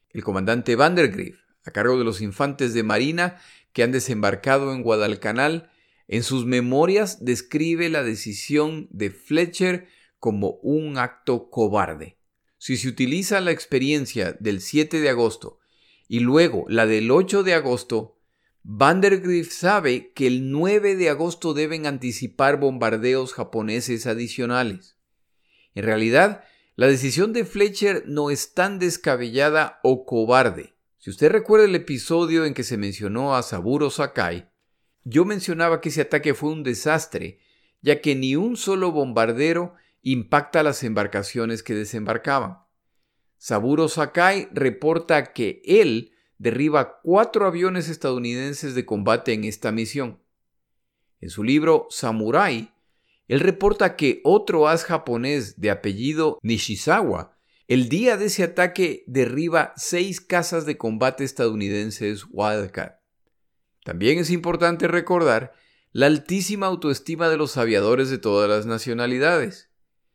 El 0.09 0.21
comandante 0.21 0.75
Vandergrift, 0.75 1.39
a 1.63 1.71
cargo 1.71 1.97
de 1.97 2.03
los 2.03 2.19
infantes 2.19 2.73
de 2.73 2.83
marina 2.83 3.39
que 3.71 3.83
han 3.83 3.93
desembarcado 3.93 4.73
en 4.73 4.83
Guadalcanal, 4.83 5.71
en 6.09 6.23
sus 6.23 6.45
memorias 6.45 7.23
describe 7.23 7.87
la 7.87 8.03
decisión 8.03 8.89
de 8.91 9.09
Fletcher 9.09 9.87
como 10.19 10.59
un 10.61 10.97
acto 10.97 11.49
cobarde. 11.49 12.17
Si 12.57 12.75
se 12.75 12.89
utiliza 12.89 13.39
la 13.39 13.51
experiencia 13.51 14.35
del 14.41 14.59
7 14.59 14.99
de 14.99 15.07
agosto 15.07 15.57
y 16.09 16.19
luego 16.19 16.65
la 16.67 16.85
del 16.85 17.11
8 17.11 17.43
de 17.43 17.53
agosto, 17.53 18.19
Vandergrift 18.63 19.53
sabe 19.53 20.11
que 20.11 20.27
el 20.27 20.51
9 20.51 20.97
de 20.97 21.09
agosto 21.09 21.53
deben 21.53 21.85
anticipar 21.85 22.59
bombardeos 22.59 23.33
japoneses 23.33 24.05
adicionales. 24.05 24.96
En 25.77 25.83
realidad, 25.83 26.43
la 26.75 26.87
decisión 26.87 27.33
de 27.33 27.45
Fletcher 27.45 28.05
no 28.07 28.31
es 28.31 28.55
tan 28.55 28.79
descabellada 28.79 29.79
o 29.83 30.07
cobarde. 30.07 30.73
Si 30.97 31.11
usted 31.11 31.29
recuerda 31.29 31.67
el 31.67 31.75
episodio 31.75 32.45
en 32.45 32.55
que 32.55 32.63
se 32.63 32.77
mencionó 32.77 33.35
a 33.35 33.43
Saburo 33.43 33.91
Sakai, 33.91 34.49
yo 35.03 35.23
mencionaba 35.23 35.79
que 35.79 35.89
ese 35.89 36.01
ataque 36.01 36.33
fue 36.33 36.49
un 36.49 36.63
desastre, 36.63 37.37
ya 37.83 38.01
que 38.01 38.15
ni 38.15 38.35
un 38.35 38.57
solo 38.57 38.91
bombardero 38.91 39.75
impacta 40.01 40.63
las 40.63 40.81
embarcaciones 40.81 41.61
que 41.61 41.75
desembarcaban. 41.75 42.57
Saburo 43.37 43.87
Sakai 43.87 44.49
reporta 44.51 45.33
que 45.33 45.61
él 45.63 46.11
derriba 46.39 47.01
cuatro 47.03 47.45
aviones 47.45 47.87
estadounidenses 47.87 48.73
de 48.73 48.83
combate 48.83 49.33
en 49.33 49.43
esta 49.43 49.71
misión. 49.71 50.23
En 51.21 51.29
su 51.29 51.43
libro 51.43 51.85
Samurai, 51.91 52.73
él 53.27 53.41
reporta 53.41 53.95
que 53.95 54.21
otro 54.23 54.67
as 54.67 54.83
japonés 54.83 55.59
de 55.59 55.69
apellido 55.69 56.39
Nishizawa, 56.41 57.37
el 57.67 57.89
día 57.89 58.15
de 58.15 58.25
ese 58.25 58.43
ataque 58.43 59.03
derriba 59.07 59.73
seis 59.75 60.21
casas 60.21 60.65
de 60.65 60.77
combate 60.77 61.25
estadounidenses 61.25 62.25
Wildcat. 62.29 63.01
También 63.83 64.19
es 64.19 64.31
importante 64.31 64.87
recordar 64.87 65.53
la 65.91 66.05
altísima 66.05 66.67
autoestima 66.67 67.27
de 67.27 67.37
los 67.37 67.57
aviadores 67.57 68.09
de 68.09 68.17
todas 68.17 68.49
las 68.49 68.65
nacionalidades. 68.65 69.69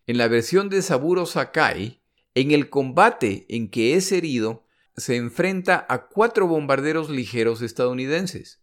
En 0.07 0.17
la 0.17 0.29
versión 0.29 0.71
de 0.71 0.81
Saburo 0.81 1.27
Sakai, 1.27 2.03
en 2.35 2.51
el 2.53 2.71
combate 2.71 3.45
en 3.49 3.69
que 3.69 3.97
es 3.97 4.13
herido, 4.13 4.65
se 4.97 5.17
enfrenta 5.17 5.87
a 5.89 6.09
cuatro 6.09 6.47
bombarderos 6.47 7.11
ligeros 7.11 7.61
estadounidenses. 7.61 8.63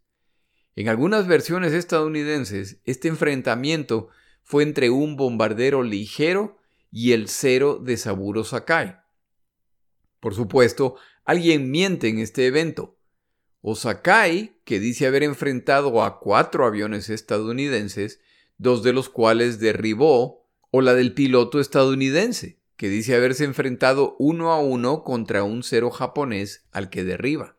En 0.75 0.89
algunas 0.89 1.27
versiones 1.27 1.73
estadounidenses, 1.73 2.79
este 2.85 3.07
enfrentamiento 3.07 4.09
fue 4.49 4.63
entre 4.63 4.89
un 4.89 5.15
bombardero 5.15 5.83
ligero 5.83 6.57
y 6.91 7.11
el 7.11 7.29
cero 7.29 7.79
de 7.79 7.97
Saburo 7.97 8.43
Sakai. 8.43 8.95
Por 10.19 10.33
supuesto, 10.33 10.95
alguien 11.23 11.69
miente 11.69 12.07
en 12.07 12.17
este 12.17 12.47
evento. 12.47 12.97
O 13.61 13.75
Sakai, 13.75 14.59
que 14.63 14.79
dice 14.79 15.05
haber 15.05 15.21
enfrentado 15.21 16.01
a 16.01 16.19
cuatro 16.19 16.65
aviones 16.65 17.11
estadounidenses, 17.11 18.21
dos 18.57 18.81
de 18.81 18.91
los 18.91 19.07
cuales 19.07 19.59
derribó, 19.59 20.49
o 20.71 20.81
la 20.81 20.95
del 20.95 21.13
piloto 21.13 21.59
estadounidense, 21.59 22.59
que 22.75 22.89
dice 22.89 23.15
haberse 23.15 23.43
enfrentado 23.43 24.15
uno 24.17 24.51
a 24.51 24.59
uno 24.59 25.03
contra 25.03 25.43
un 25.43 25.61
cero 25.61 25.91
japonés 25.91 26.65
al 26.71 26.89
que 26.89 27.03
derriba. 27.03 27.55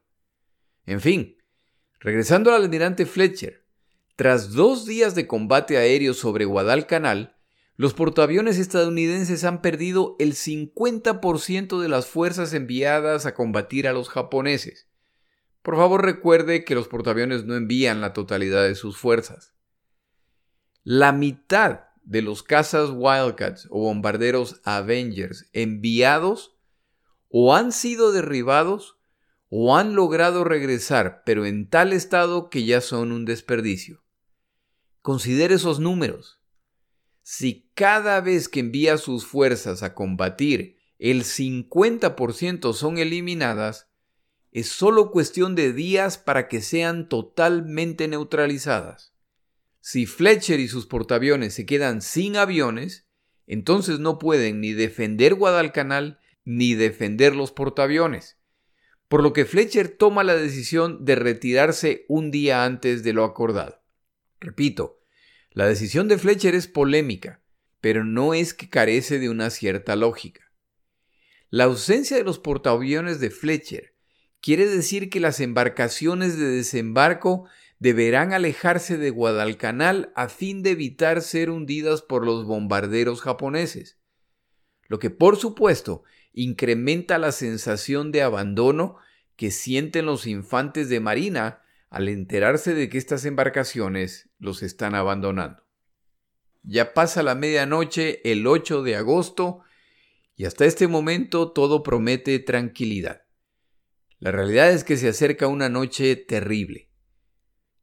En 0.87 1.00
fin, 1.00 1.38
regresando 2.00 2.53
al 2.53 2.64
almirante 2.64 3.07
Fletcher, 3.07 3.60
tras 4.20 4.52
dos 4.52 4.85
días 4.85 5.14
de 5.14 5.26
combate 5.26 5.78
aéreo 5.78 6.12
sobre 6.12 6.44
Guadalcanal, 6.44 7.38
los 7.76 7.94
portaaviones 7.94 8.59
estadounidenses 8.59 9.44
han 9.44 9.62
perdido 9.62 10.16
el 10.18 10.35
50% 10.35 11.80
de 11.80 11.88
las 11.88 12.06
fuerzas 12.06 12.52
enviadas 12.52 13.24
a 13.24 13.33
combatir 13.33 13.88
a 13.88 13.94
los 13.94 14.11
japoneses. 14.11 14.90
Por 15.62 15.76
favor 15.76 16.04
recuerde 16.04 16.66
que 16.66 16.74
los 16.74 16.87
portaaviones 16.87 17.46
no 17.46 17.56
envían 17.56 18.02
la 18.02 18.12
totalidad 18.12 18.64
de 18.64 18.74
sus 18.74 18.98
fuerzas. 18.98 19.54
La 20.85 21.12
mitad 21.12 21.85
de 22.02 22.20
los 22.20 22.42
cazas 22.42 22.90
Wildcats 22.92 23.68
o 23.70 23.85
bombarderos 23.85 24.61
Avengers 24.64 25.48
enviados 25.54 26.59
o 27.30 27.56
han 27.56 27.72
sido 27.72 28.12
derribados 28.12 28.98
o 29.48 29.78
han 29.78 29.94
logrado 29.94 30.44
regresar, 30.44 31.22
pero 31.24 31.46
en 31.46 31.70
tal 31.70 31.94
estado 31.94 32.50
que 32.50 32.66
ya 32.66 32.83
son 32.83 33.12
un 33.12 33.24
desperdicio. 33.24 34.02
Considere 35.02 35.54
esos 35.54 35.80
números. 35.80 36.40
Si 37.22 37.70
cada 37.74 38.20
vez 38.20 38.48
que 38.48 38.60
envía 38.60 38.98
sus 38.98 39.24
fuerzas 39.24 39.82
a 39.82 39.94
combatir 39.94 40.76
el 40.98 41.24
50% 41.24 42.74
son 42.74 42.98
eliminadas, 42.98 43.88
es 44.52 44.68
solo 44.68 45.10
cuestión 45.10 45.54
de 45.54 45.72
días 45.72 46.18
para 46.18 46.48
que 46.48 46.60
sean 46.60 47.08
totalmente 47.08 48.08
neutralizadas. 48.08 49.14
Si 49.80 50.04
Fletcher 50.04 50.60
y 50.60 50.68
sus 50.68 50.86
portaaviones 50.86 51.54
se 51.54 51.64
quedan 51.64 52.02
sin 52.02 52.36
aviones, 52.36 53.06
entonces 53.46 53.98
no 53.98 54.18
pueden 54.18 54.60
ni 54.60 54.72
defender 54.72 55.34
Guadalcanal 55.34 56.20
ni 56.44 56.74
defender 56.74 57.34
los 57.34 57.52
portaaviones, 57.52 58.38
por 59.08 59.22
lo 59.22 59.32
que 59.32 59.46
Fletcher 59.46 59.88
toma 59.88 60.24
la 60.24 60.34
decisión 60.34 61.04
de 61.04 61.14
retirarse 61.14 62.04
un 62.08 62.30
día 62.30 62.64
antes 62.64 63.02
de 63.02 63.12
lo 63.14 63.24
acordado. 63.24 63.79
Repito, 64.40 65.00
la 65.50 65.66
decisión 65.66 66.09
de 66.09 66.18
Fletcher 66.18 66.55
es 66.55 66.66
polémica, 66.66 67.42
pero 67.81 68.05
no 68.05 68.35
es 68.35 68.55
que 68.55 68.68
carece 68.68 69.18
de 69.18 69.29
una 69.29 69.50
cierta 69.50 69.96
lógica. 69.96 70.50
La 71.50 71.64
ausencia 71.64 72.16
de 72.16 72.24
los 72.24 72.38
portaaviones 72.38 73.20
de 73.20 73.31
Fletcher 73.31 73.94
quiere 74.40 74.66
decir 74.66 75.11
que 75.11 75.20
las 75.20 75.40
embarcaciones 75.40 76.38
de 76.38 76.46
desembarco 76.46 77.48
deberán 77.79 78.33
alejarse 78.33 78.98
de 78.98 79.11
Guadalcanal 79.11 80.12
a 80.14 80.29
fin 80.29 80.62
de 80.62 80.70
evitar 80.70 81.22
ser 81.22 81.50
hundidas 81.50 82.03
por 82.03 82.24
los 82.24 82.44
bombarderos 82.44 83.20
japoneses, 83.20 83.98
lo 84.87 84.98
que 84.98 85.11
por 85.11 85.37
supuesto 85.37 86.05
incrementa 86.33 87.18
la 87.18 87.33
sensación 87.33 88.12
de 88.12 88.22
abandono 88.22 88.96
que 89.37 89.50
sienten 89.50 90.07
los 90.07 90.26
infantes 90.26 90.88
de 90.88 91.00
marina 91.00 91.62
al 91.90 92.09
enterarse 92.09 92.72
de 92.74 92.88
que 92.88 92.98
estas 92.98 93.24
embarcaciones 93.24 94.31
los 94.38 94.62
están 94.62 94.94
abandonando. 94.94 95.62
Ya 96.62 96.94
pasa 96.94 97.22
la 97.22 97.35
medianoche 97.35 98.20
el 98.31 98.46
8 98.46 98.83
de 98.83 98.96
agosto 98.96 99.61
y 100.37 100.44
hasta 100.44 100.64
este 100.64 100.87
momento 100.88 101.53
todo 101.53 101.83
promete 101.83 102.38
tranquilidad. 102.38 103.22
La 104.20 104.31
realidad 104.31 104.70
es 104.70 104.85
que 104.85 104.96
se 104.96 105.09
acerca 105.09 105.48
una 105.48 105.68
noche 105.68 106.14
terrible. 106.16 106.90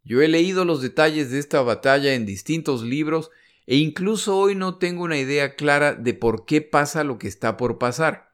Yo 0.04 0.22
he 0.22 0.28
leído 0.28 0.64
los 0.64 0.82
detalles 0.82 1.32
de 1.32 1.40
esta 1.40 1.62
batalla 1.62 2.14
en 2.14 2.26
distintos 2.26 2.84
libros 2.84 3.30
e 3.66 3.76
incluso 3.76 4.38
hoy 4.38 4.56
no 4.56 4.78
tengo 4.78 5.04
una 5.04 5.18
idea 5.18 5.56
clara 5.56 5.94
de 5.94 6.14
por 6.14 6.46
qué 6.46 6.62
pasa 6.62 7.04
lo 7.04 7.18
que 7.18 7.28
está 7.28 7.58
por 7.58 7.78
pasar, 7.78 8.32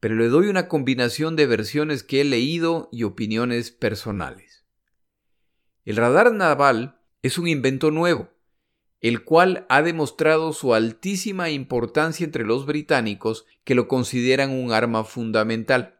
pero 0.00 0.16
le 0.16 0.28
doy 0.28 0.48
una 0.48 0.68
combinación 0.68 1.34
de 1.34 1.46
versiones 1.46 2.02
que 2.02 2.20
he 2.20 2.24
leído 2.24 2.90
y 2.92 3.04
opiniones 3.04 3.70
personales. 3.70 4.47
El 5.88 5.96
radar 5.96 6.34
naval 6.34 7.00
es 7.22 7.38
un 7.38 7.48
invento 7.48 7.90
nuevo, 7.90 8.28
el 9.00 9.24
cual 9.24 9.64
ha 9.70 9.80
demostrado 9.80 10.52
su 10.52 10.74
altísima 10.74 11.48
importancia 11.48 12.26
entre 12.26 12.44
los 12.44 12.66
británicos 12.66 13.46
que 13.64 13.74
lo 13.74 13.88
consideran 13.88 14.50
un 14.50 14.70
arma 14.72 15.04
fundamental. 15.04 15.98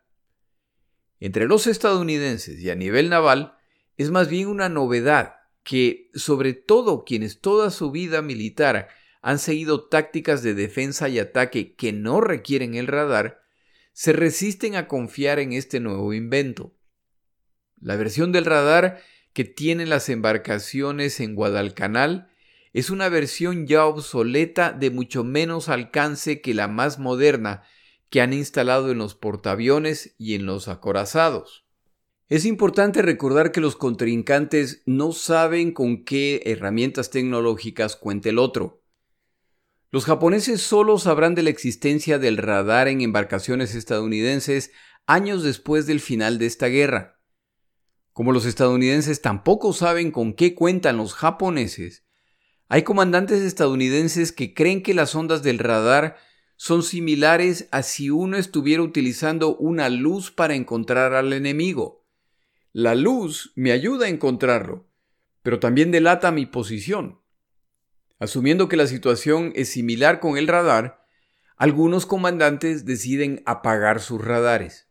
Entre 1.21 1.47
los 1.47 1.67
estadounidenses 1.67 2.61
y 2.61 2.69
a 2.69 2.75
nivel 2.75 3.09
naval, 3.09 3.57
es 3.97 4.11
más 4.11 4.29
bien 4.29 4.49
una 4.49 4.69
novedad 4.69 5.37
que, 5.63 6.11
sobre 6.13 6.53
todo 6.53 7.07
quienes 7.07 7.41
toda 7.41 7.71
su 7.71 7.91
vida 7.91 8.21
militar 8.21 8.89
han 9.23 9.39
seguido 9.39 9.89
tácticas 9.89 10.43
de 10.43 10.53
defensa 10.53 11.09
y 11.09 11.19
ataque 11.19 11.77
que 11.77 11.95
no 11.95 12.21
requieren 12.21 12.75
el 12.75 12.89
radar, 12.89 13.41
se 13.95 14.13
resisten 14.13 14.77
a 14.77 14.87
confiar 14.87 15.39
en 15.39 15.55
este 15.55 15.81
nuevo 15.81 16.13
invento. 16.13 16.75
La 17.81 17.97
versión 17.97 18.33
del 18.33 18.45
radar 18.45 19.01
que 19.39 19.45
tienen 19.45 19.89
las 19.89 20.09
embarcaciones 20.09 21.21
en 21.21 21.37
Guadalcanal 21.37 22.29
es 22.73 22.91
una 22.91 23.09
versión 23.09 23.69
ya 23.69 23.87
obsoleta 23.87 24.73
de 24.73 24.91
mucho 24.91 25.23
menos 25.23 25.69
alcance 25.69 26.41
que 26.41 26.55
la 26.55 26.67
más 26.67 26.99
moderna 26.99 27.63
que 28.11 28.21
han 28.21 28.33
instalado 28.33 28.91
en 28.91 28.99
los 28.99 29.15
portaaviones 29.15 30.17
y 30.19 30.35
en 30.35 30.45
los 30.45 30.67
acorazados. 30.67 31.69
Es 32.29 32.47
importante 32.47 33.01
recordar 33.01 33.53
que 33.53 33.61
los 33.61 33.77
contrincantes 33.77 34.83
no 34.87 35.13
saben 35.13 35.71
con 35.71 36.05
qué 36.05 36.43
herramientas 36.45 37.11
tecnológicas 37.11 37.95
cuenta 37.95 38.31
el 38.31 38.41
otro. 38.41 38.83
Los 39.93 40.05
japoneses 40.05 40.63
solo 40.63 40.99
sabrán 40.99 41.37
de 41.37 41.45
la 41.45 41.51
existencia 41.51 42.19
del 42.19 42.39
radar 42.39 42.89
en 42.89 43.03
embarcaciones 43.03 43.77
estadounidenses 43.77 44.73
años 45.07 45.45
después 45.45 45.87
del 45.87 46.01
final 46.01 46.39
de 46.39 46.47
esta 46.47 46.67
guerra. 46.67 47.18
Como 48.19 48.33
los 48.33 48.47
estadounidenses 48.47 49.23
tampoco 49.23 49.73
saben 49.73 50.11
con 50.11 50.33
qué 50.33 50.57
cuentan 50.57 50.97
los 50.97 51.15
japoneses, 51.15 52.05
hay 52.67 52.83
comandantes 52.83 53.43
estadounidenses 53.43 54.33
que 54.33 54.55
creen 54.55 54.83
que 54.83 54.93
las 54.93 55.15
ondas 55.15 55.45
del 55.45 55.61
radar 55.61 56.17
son 56.57 56.83
similares 56.83 57.69
a 57.71 57.85
si 57.85 58.11
uno 58.11 58.37
estuviera 58.37 58.83
utilizando 58.83 59.57
una 59.57 59.89
luz 59.89 60.33
para 60.33 60.57
encontrar 60.57 61.15
al 61.15 61.33
enemigo. 61.33 62.09
La 62.73 62.97
luz 62.97 63.53
me 63.55 63.71
ayuda 63.71 64.07
a 64.07 64.09
encontrarlo, 64.11 64.89
pero 65.45 65.61
también 65.61 65.93
delata 65.93 66.33
mi 66.33 66.45
posición. 66.45 67.21
Asumiendo 68.19 68.69
que 68.69 68.77
la 68.77 68.89
situación 68.89 69.53
es 69.55 69.69
similar 69.69 70.19
con 70.19 70.37
el 70.37 70.49
radar, 70.49 71.07
algunos 71.57 72.05
comandantes 72.05 72.85
deciden 72.85 73.45
apagar 73.47 74.01
sus 74.01 74.21
radares. 74.25 74.89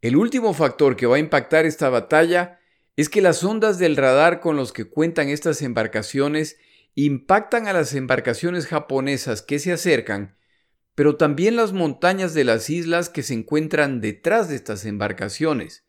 El 0.00 0.16
último 0.16 0.54
factor 0.54 0.96
que 0.96 1.04
va 1.04 1.16
a 1.16 1.18
impactar 1.20 1.66
esta 1.66 1.90
batalla 1.90 2.56
es 3.00 3.08
que 3.08 3.22
las 3.22 3.42
ondas 3.44 3.78
del 3.78 3.96
radar 3.96 4.40
con 4.40 4.56
los 4.56 4.74
que 4.74 4.84
cuentan 4.84 5.30
estas 5.30 5.62
embarcaciones 5.62 6.58
impactan 6.94 7.66
a 7.66 7.72
las 7.72 7.94
embarcaciones 7.94 8.66
japonesas 8.66 9.40
que 9.40 9.58
se 9.58 9.72
acercan, 9.72 10.36
pero 10.94 11.16
también 11.16 11.56
las 11.56 11.72
montañas 11.72 12.34
de 12.34 12.44
las 12.44 12.68
islas 12.68 13.08
que 13.08 13.22
se 13.22 13.32
encuentran 13.32 14.02
detrás 14.02 14.50
de 14.50 14.56
estas 14.56 14.84
embarcaciones, 14.84 15.86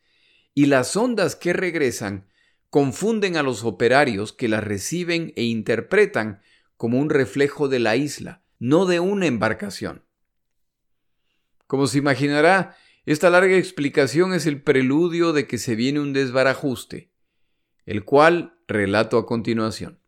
y 0.54 0.66
las 0.66 0.96
ondas 0.96 1.36
que 1.36 1.52
regresan 1.52 2.28
confunden 2.70 3.36
a 3.36 3.42
los 3.42 3.62
operarios 3.62 4.32
que 4.32 4.48
las 4.48 4.64
reciben 4.64 5.34
e 5.36 5.42
interpretan 5.42 6.40
como 6.78 6.98
un 6.98 7.10
reflejo 7.10 7.68
de 7.68 7.78
la 7.78 7.94
isla, 7.94 8.42
no 8.58 8.86
de 8.86 9.00
una 9.00 9.26
embarcación. 9.26 10.06
Como 11.66 11.86
se 11.88 11.98
imaginará, 11.98 12.74
esta 13.04 13.30
larga 13.30 13.56
explicación 13.56 14.32
es 14.32 14.46
el 14.46 14.62
preludio 14.62 15.32
de 15.32 15.48
que 15.48 15.58
se 15.58 15.74
viene 15.74 15.98
un 15.98 16.12
desbarajuste, 16.12 17.12
el 17.84 18.04
cual 18.04 18.60
relato 18.68 19.18
a 19.18 19.26
continuación. 19.26 20.00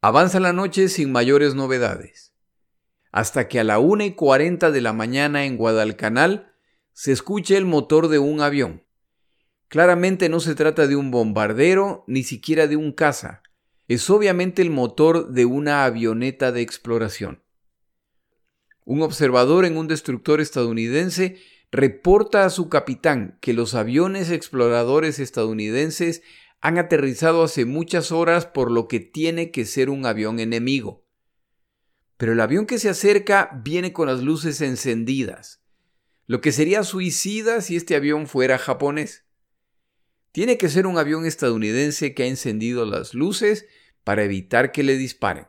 Avanza 0.00 0.40
la 0.40 0.54
noche 0.54 0.88
sin 0.88 1.12
mayores 1.12 1.54
novedades, 1.54 2.32
hasta 3.12 3.48
que 3.48 3.60
a 3.60 3.64
la 3.64 3.78
una 3.78 4.06
y 4.06 4.12
cuarenta 4.12 4.70
de 4.70 4.80
la 4.80 4.94
mañana 4.94 5.44
en 5.44 5.58
Guadalcanal 5.58 6.54
se 6.94 7.12
escucha 7.12 7.56
el 7.58 7.66
motor 7.66 8.08
de 8.08 8.18
un 8.18 8.40
avión. 8.40 8.84
Claramente 9.68 10.30
no 10.30 10.40
se 10.40 10.54
trata 10.54 10.86
de 10.86 10.96
un 10.96 11.10
bombardero 11.10 12.04
ni 12.06 12.22
siquiera 12.22 12.66
de 12.66 12.76
un 12.76 12.92
caza. 12.92 13.42
Es 13.88 14.08
obviamente 14.08 14.62
el 14.62 14.70
motor 14.70 15.28
de 15.28 15.44
una 15.44 15.84
avioneta 15.84 16.50
de 16.50 16.62
exploración. 16.62 17.42
Un 18.86 19.02
observador 19.02 19.66
en 19.66 19.76
un 19.76 19.86
destructor 19.86 20.40
estadounidense 20.40 21.36
reporta 21.70 22.44
a 22.44 22.50
su 22.50 22.68
capitán 22.68 23.38
que 23.40 23.52
los 23.52 23.74
aviones 23.74 24.30
exploradores 24.30 25.18
estadounidenses 25.18 26.22
han 26.60 26.78
aterrizado 26.78 27.42
hace 27.42 27.64
muchas 27.64 28.10
horas 28.10 28.46
por 28.46 28.70
lo 28.70 28.88
que 28.88 29.00
tiene 29.00 29.50
que 29.50 29.64
ser 29.64 29.90
un 29.90 30.06
avión 30.06 30.40
enemigo. 30.40 31.04
Pero 32.16 32.32
el 32.32 32.40
avión 32.40 32.66
que 32.66 32.78
se 32.78 32.88
acerca 32.88 33.50
viene 33.62 33.92
con 33.92 34.08
las 34.08 34.22
luces 34.22 34.60
encendidas 34.60 35.62
lo 36.28 36.42
que 36.42 36.52
sería 36.52 36.84
suicida 36.84 37.62
si 37.62 37.74
este 37.74 37.96
avión 37.96 38.28
fuera 38.28 38.58
japonés. 38.58 39.24
Tiene 40.30 40.58
que 40.58 40.68
ser 40.68 40.86
un 40.86 40.98
avión 40.98 41.24
estadounidense 41.24 42.14
que 42.14 42.24
ha 42.24 42.26
encendido 42.26 42.84
las 42.84 43.14
luces 43.14 43.66
para 44.04 44.24
evitar 44.24 44.70
que 44.70 44.82
le 44.82 44.98
disparen. 44.98 45.48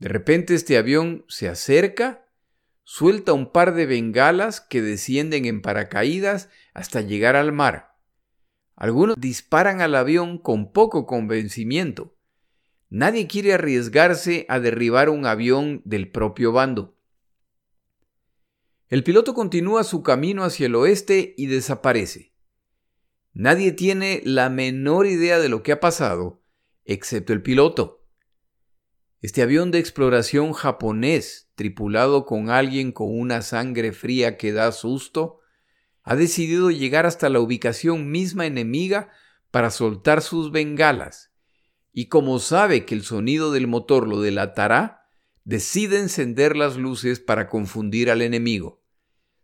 De 0.00 0.08
repente 0.08 0.54
este 0.56 0.76
avión 0.76 1.24
se 1.28 1.48
acerca, 1.48 2.26
suelta 2.92 3.32
un 3.32 3.52
par 3.52 3.72
de 3.76 3.86
bengalas 3.86 4.60
que 4.60 4.82
descienden 4.82 5.44
en 5.44 5.62
paracaídas 5.62 6.48
hasta 6.74 7.02
llegar 7.02 7.36
al 7.36 7.52
mar. 7.52 7.96
Algunos 8.74 9.14
disparan 9.16 9.80
al 9.80 9.94
avión 9.94 10.38
con 10.38 10.72
poco 10.72 11.06
convencimiento. 11.06 12.16
Nadie 12.88 13.28
quiere 13.28 13.54
arriesgarse 13.54 14.44
a 14.48 14.58
derribar 14.58 15.08
un 15.08 15.24
avión 15.24 15.82
del 15.84 16.10
propio 16.10 16.50
bando. 16.50 16.98
El 18.88 19.04
piloto 19.04 19.34
continúa 19.34 19.84
su 19.84 20.02
camino 20.02 20.42
hacia 20.42 20.66
el 20.66 20.74
oeste 20.74 21.34
y 21.36 21.46
desaparece. 21.46 22.34
Nadie 23.32 23.70
tiene 23.70 24.20
la 24.24 24.50
menor 24.50 25.06
idea 25.06 25.38
de 25.38 25.48
lo 25.48 25.62
que 25.62 25.70
ha 25.70 25.78
pasado, 25.78 26.42
excepto 26.84 27.32
el 27.32 27.40
piloto. 27.40 27.99
Este 29.20 29.42
avión 29.42 29.70
de 29.70 29.78
exploración 29.78 30.54
japonés, 30.54 31.50
tripulado 31.54 32.24
con 32.24 32.48
alguien 32.48 32.90
con 32.90 33.08
una 33.10 33.42
sangre 33.42 33.92
fría 33.92 34.38
que 34.38 34.52
da 34.52 34.72
susto, 34.72 35.40
ha 36.02 36.16
decidido 36.16 36.70
llegar 36.70 37.04
hasta 37.04 37.28
la 37.28 37.40
ubicación 37.40 38.10
misma 38.10 38.46
enemiga 38.46 39.10
para 39.50 39.70
soltar 39.70 40.22
sus 40.22 40.52
bengalas, 40.52 41.32
y 41.92 42.06
como 42.06 42.38
sabe 42.38 42.86
que 42.86 42.94
el 42.94 43.02
sonido 43.02 43.52
del 43.52 43.66
motor 43.66 44.08
lo 44.08 44.22
delatará, 44.22 45.02
decide 45.44 45.98
encender 45.98 46.56
las 46.56 46.76
luces 46.76 47.20
para 47.20 47.48
confundir 47.48 48.10
al 48.10 48.22
enemigo. 48.22 48.82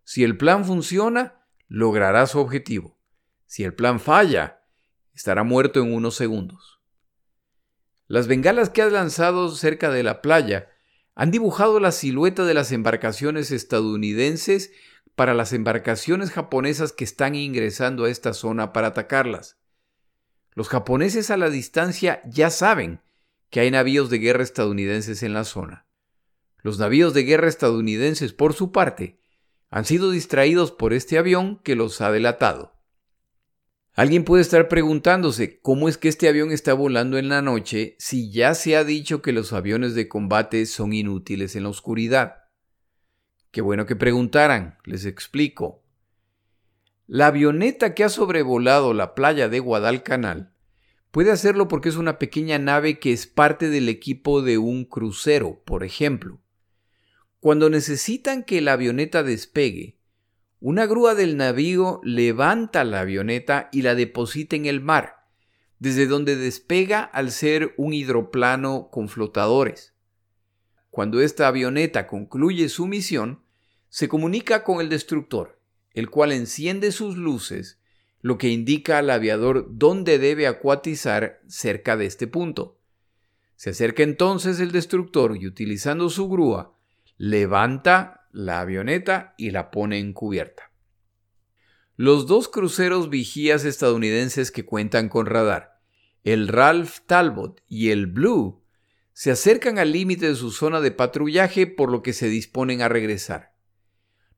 Si 0.05 0.25
el 0.25 0.39
plan 0.39 0.65
funciona, 0.65 1.47
logrará 1.69 2.27
su 2.27 2.39
objetivo. 2.39 2.99
Si 3.45 3.65
el 3.65 3.75
plan 3.75 4.01
falla, 4.01 4.63
estará 5.13 5.43
muerto 5.45 5.83
en 5.83 5.93
unos 5.93 6.15
segundos. 6.15 6.76
Las 8.09 8.29
bengalas 8.29 8.71
que 8.71 8.83
ha 8.83 8.87
lanzado 8.87 9.49
cerca 9.51 9.91
de 9.91 10.03
la 10.03 10.23
playa 10.23 10.69
han 11.15 11.31
dibujado 11.31 11.81
la 11.81 11.93
silueta 11.93 12.45
de 12.45 12.55
las 12.55 12.71
embarcaciones 12.71 13.51
estadounidenses 13.51 14.71
para 15.17 15.35
las 15.35 15.53
embarcaciones 15.53 16.31
japonesas 16.31 16.93
que 16.93 17.05
están 17.05 17.35
ingresando 17.35 18.05
a 18.05 18.11
esta 18.11 18.35
zona 18.35 18.73
para 18.73 18.89
atacarlas. 18.89 19.57
Los 20.53 20.69
japoneses 20.69 21.31
a 21.31 21.37
la 21.37 21.51
distancia 21.51 22.21
ya 22.27 22.51
saben 22.51 23.01
que 23.51 23.61
hay 23.61 23.71
navíos 23.71 24.11
de 24.11 24.19
guerra 24.19 24.43
estadounidenses 24.43 25.23
en 25.23 25.33
la 25.33 25.45
zona. 25.45 25.87
Los 26.63 26.79
navíos 26.79 27.15
de 27.15 27.25
guerra 27.25 27.49
estadounidenses, 27.49 28.33
por 28.33 28.53
su 28.53 28.73
parte, 28.73 29.19
han 29.71 29.85
sido 29.85 30.11
distraídos 30.11 30.71
por 30.71 30.93
este 30.93 31.19
avión 31.19 31.61
que 31.63 31.77
los 31.77 32.01
ha 32.01 32.11
delatado. 32.13 32.76
Alguien 33.97 34.25
puede 34.25 34.43
estar 34.43 34.69
preguntándose 34.69 35.59
cómo 35.61 35.89
es 35.89 35.97
que 35.97 36.09
este 36.09 36.29
avión 36.29 36.53
está 36.53 36.75
volando 36.75 37.17
en 37.17 37.31
la 37.31 37.41
noche 37.41 37.97
si 37.99 38.31
ya 38.31 38.53
se 38.53 38.77
ha 38.77 38.85
dicho 38.85 39.23
que 39.23 39.33
los 39.33 39.55
aviones 39.55 39.95
de 39.95 40.07
combate 40.07 40.67
son 40.67 40.93
inútiles 40.93 41.57
en 41.57 41.63
la 41.63 41.71
oscuridad. 41.71 42.45
Qué 43.51 43.63
bueno 43.63 43.87
que 43.87 43.97
preguntaran, 43.97 44.77
les 44.85 45.07
explico. 45.07 45.83
La 47.07 47.29
avioneta 47.29 47.95
que 47.95 48.05
ha 48.05 48.11
sobrevolado 48.11 48.93
la 48.93 49.15
playa 49.15 49.49
de 49.49 49.61
Guadalcanal 49.61 50.53
puede 51.11 51.31
hacerlo 51.31 51.67
porque 51.67 51.89
es 51.89 51.97
una 51.97 52.19
pequeña 52.19 52.59
nave 52.59 52.99
que 52.99 53.15
es 53.15 53.27
parte 53.27 53.71
del 53.71 53.89
equipo 53.89 54.43
de 54.43 54.59
un 54.59 54.85
crucero, 54.85 55.63
por 55.65 55.85
ejemplo. 55.85 56.43
Cuando 57.41 57.71
necesitan 57.71 58.45
que 58.45 58.61
la 58.61 58.75
avioneta 58.75 59.23
despegue, 59.23 59.96
una 60.61 60.87
grúa 60.87 61.15
del 61.15 61.37
navío 61.37 62.01
levanta 62.03 62.85
la 62.85 63.01
avioneta 63.01 63.69
y 63.73 63.83
la 63.83 63.95
deposita 63.95 64.57
en 64.57 64.67
el 64.67 64.81
mar, 64.81 65.27
desde 65.79 66.07
donde 66.07 66.37
despega 66.37 67.03
al 67.03 67.31
ser 67.31 67.75
un 67.77 67.93
hidroplano 67.93 68.89
con 68.91 69.09
flotadores. 69.09 69.93
Cuando 70.91 71.21
esta 71.21 71.47
avioneta 71.47 72.07
concluye 72.07 72.71
su 72.71 72.87
misión, 72.87 73.43
se 73.91 74.09
comunica 74.09 74.65
con 74.65 74.81
el 74.81 74.89
destructor, 74.89 75.61
el 75.93 76.09
cual 76.09 76.33
enciende 76.33 76.91
sus 76.91 77.17
luces, 77.17 77.79
lo 78.23 78.39
que 78.39 78.49
indica 78.49 78.99
al 78.99 79.11
aviador 79.11 79.69
dónde 79.71 80.19
debe 80.19 80.47
acuatizar 80.47 81.43
cerca 81.47 81.97
de 81.97 82.07
este 82.07 82.27
punto. 82.27 82.79
Se 83.57 83.71
acerca 83.71 84.03
entonces 84.03 84.59
el 84.59 84.73
destructor 84.73 85.37
y 85.37 85.47
utilizando 85.47 86.09
su 86.09 86.29
grúa, 86.29 86.75
levanta 87.19 88.16
la 88.37 88.61
avioneta 88.61 89.35
y 89.39 89.51
la 89.51 89.71
pone 89.71 89.99
en 89.99 90.13
cubierta. 90.13 90.71
Los 91.97 92.27
dos 92.27 92.49
cruceros 92.49 93.09
vigías 93.09 93.65
estadounidenses 93.65 94.51
que 94.51 94.67
cuentan 94.67 95.09
con 95.09 95.25
radar, 95.25 95.81
el 96.23 96.49
Ralph 96.49 96.99
Talbot 97.07 97.63
y 97.67 97.89
el 97.91 98.07
Blue, 98.07 98.63
se 99.15 99.31
acercan 99.31 99.79
al 99.79 99.93
límite 99.93 100.29
de 100.29 100.35
su 100.35 100.51
zona 100.51 100.83
de 100.83 100.91
patrullaje 100.91 101.67
por 101.67 101.91
lo 101.91 102.03
que 102.03 102.13
se 102.13 102.29
disponen 102.29 102.83
a 102.83 102.91
regresar. 102.91 103.55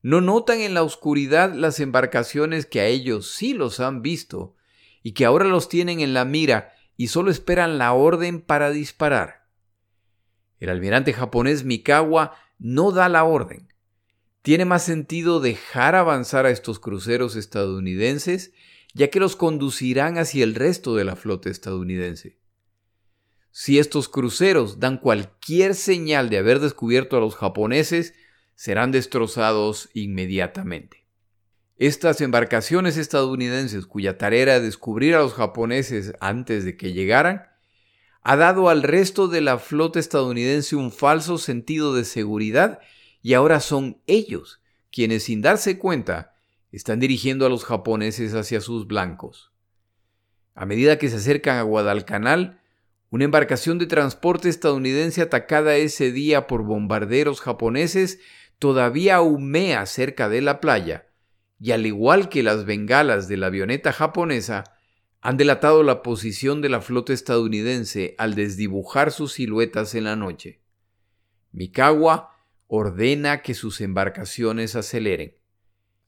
No 0.01 0.21
notan 0.21 0.61
en 0.61 0.75
la 0.75 0.85
oscuridad 0.85 1.53
las 1.53 1.81
embarcaciones 1.81 2.67
que 2.67 2.81
a 2.81 2.87
ellos 2.87 3.33
sí 3.33 3.53
los 3.53 3.81
han 3.81 4.01
visto 4.01 4.55
y 5.03 5.13
que 5.13 5.25
ahora 5.25 5.47
los 5.47 5.69
tienen 5.69 5.99
en 5.99 6.15
la 6.15 6.25
mira 6.25 6.73
y 6.97 7.09
solo 7.09 7.33
esperan 7.33 7.79
la 7.79 7.93
orden 7.93 8.43
para 8.43 8.71
disparar. 8.71 9.49
El 10.61 10.69
almirante 10.69 11.13
japonés 11.13 11.65
Mikawa 11.65 12.37
no 12.61 12.93
da 12.93 13.09
la 13.09 13.25
orden, 13.25 13.69
tiene 14.43 14.65
más 14.65 14.85
sentido 14.85 15.41
dejar 15.41 15.95
avanzar 15.95 16.47
a 16.47 16.51
estos 16.51 16.79
cruceros 16.79 17.37
estadounidenses, 17.37 18.53
ya 18.95 19.09
que 19.09 19.21
los 19.21 19.37
conducirán 19.37 20.19
hacia 20.19 20.45
el 20.45 20.55
resto 20.55 20.97
de 20.97 21.05
la 21.05 21.17
flota 21.17 21.51
estadounidense. 21.51 22.39
Si 23.51 23.79
estos 23.79 24.09
cruceros 24.09 24.79
dan 24.79 24.99
cualquier 24.99 25.75
señal 25.75 26.31
de 26.31 26.39
haber 26.39 26.61
descubierto 26.61 27.17
a 27.17 27.21
los 27.21 27.35
japoneses, 27.35 28.15
serán 28.55 28.93
destrozados 28.93 29.89
inmediatamente. 29.95 31.07
Estas 31.77 32.21
embarcaciones 32.21 32.97
estadounidenses, 32.97 33.87
cuya 33.87 34.19
tarea 34.19 34.43
era 34.43 34.61
descubrir 34.61 35.15
a 35.15 35.21
los 35.21 35.35
japoneses 35.35 36.13
antes 36.21 36.65
de 36.65 36.77
que 36.77 36.93
llegaran, 36.93 37.47
ha 38.23 38.37
dado 38.37 38.69
al 38.69 38.83
resto 38.83 39.29
de 39.29 39.41
la 39.41 39.59
flota 39.59 40.01
estadounidense 40.01 40.75
un 40.75 40.91
falso 40.91 41.39
sentido 41.39 41.95
de 41.95 42.05
seguridad 42.05 42.81
y 43.23 43.35
ahora 43.35 43.61
son 43.61 44.01
ellos 44.07 44.61
quienes 44.91 45.25
sin 45.25 45.43
darse 45.43 45.79
cuenta 45.79 46.35
están 46.73 47.01
dirigiendo 47.01 47.47
a 47.47 47.49
los 47.49 47.65
japoneses 47.65 48.35
hacia 48.35 48.61
sus 48.61 48.87
blancos. 48.87 49.53
A 50.55 50.67
medida 50.67 50.99
que 50.99 51.09
se 51.09 51.17
acercan 51.17 51.59
a 51.59 51.63
Guadalcanal, 51.63 52.61
una 53.11 53.25
embarcación 53.25 53.79
de 53.79 53.87
transporte 53.87 54.49
estadounidense 54.49 55.23
atacada 55.23 55.77
ese 55.77 56.13
día 56.13 56.47
por 56.47 56.63
bombarderos 56.63 57.41
japoneses 57.41 58.21
todavía 58.59 59.21
humea 59.21 59.87
cerca 59.87 60.29
de 60.29 60.43
la 60.43 60.61
playa, 60.61 61.07
y 61.61 61.71
al 61.71 61.87
igual 61.87 62.29
que 62.29 62.43
las 62.43 62.65
bengalas 62.65 63.29
de 63.29 63.37
la 63.37 63.47
avioneta 63.47 63.93
japonesa, 63.93 64.65
han 65.21 65.37
delatado 65.37 65.83
la 65.83 66.03
posición 66.03 66.61
de 66.61 66.69
la 66.69 66.81
flota 66.81 67.13
estadounidense 67.13 68.15
al 68.19 68.35
desdibujar 68.35 69.11
sus 69.11 69.33
siluetas 69.33 69.95
en 69.95 70.05
la 70.05 70.17
noche. 70.17 70.61
Mikawa 71.53 72.38
ordena 72.69 73.43
que 73.43 73.55
sus 73.55 73.81
embarcaciones 73.81 74.77
aceleren. 74.77 75.35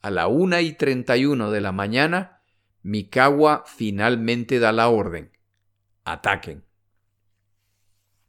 A 0.03 0.11
la 0.11 0.29
una 0.29 0.61
y 0.61 0.73
treinta 0.75 1.16
y 1.16 1.27
uno 1.27 1.51
de 1.51 1.61
la 1.61 1.73
mañana, 1.73 2.42
Mikawa 2.83 3.64
finalmente 3.66 4.59
da 4.59 4.70
la 4.70 4.88
orden. 4.88 5.33
Ataquen. 6.05 6.64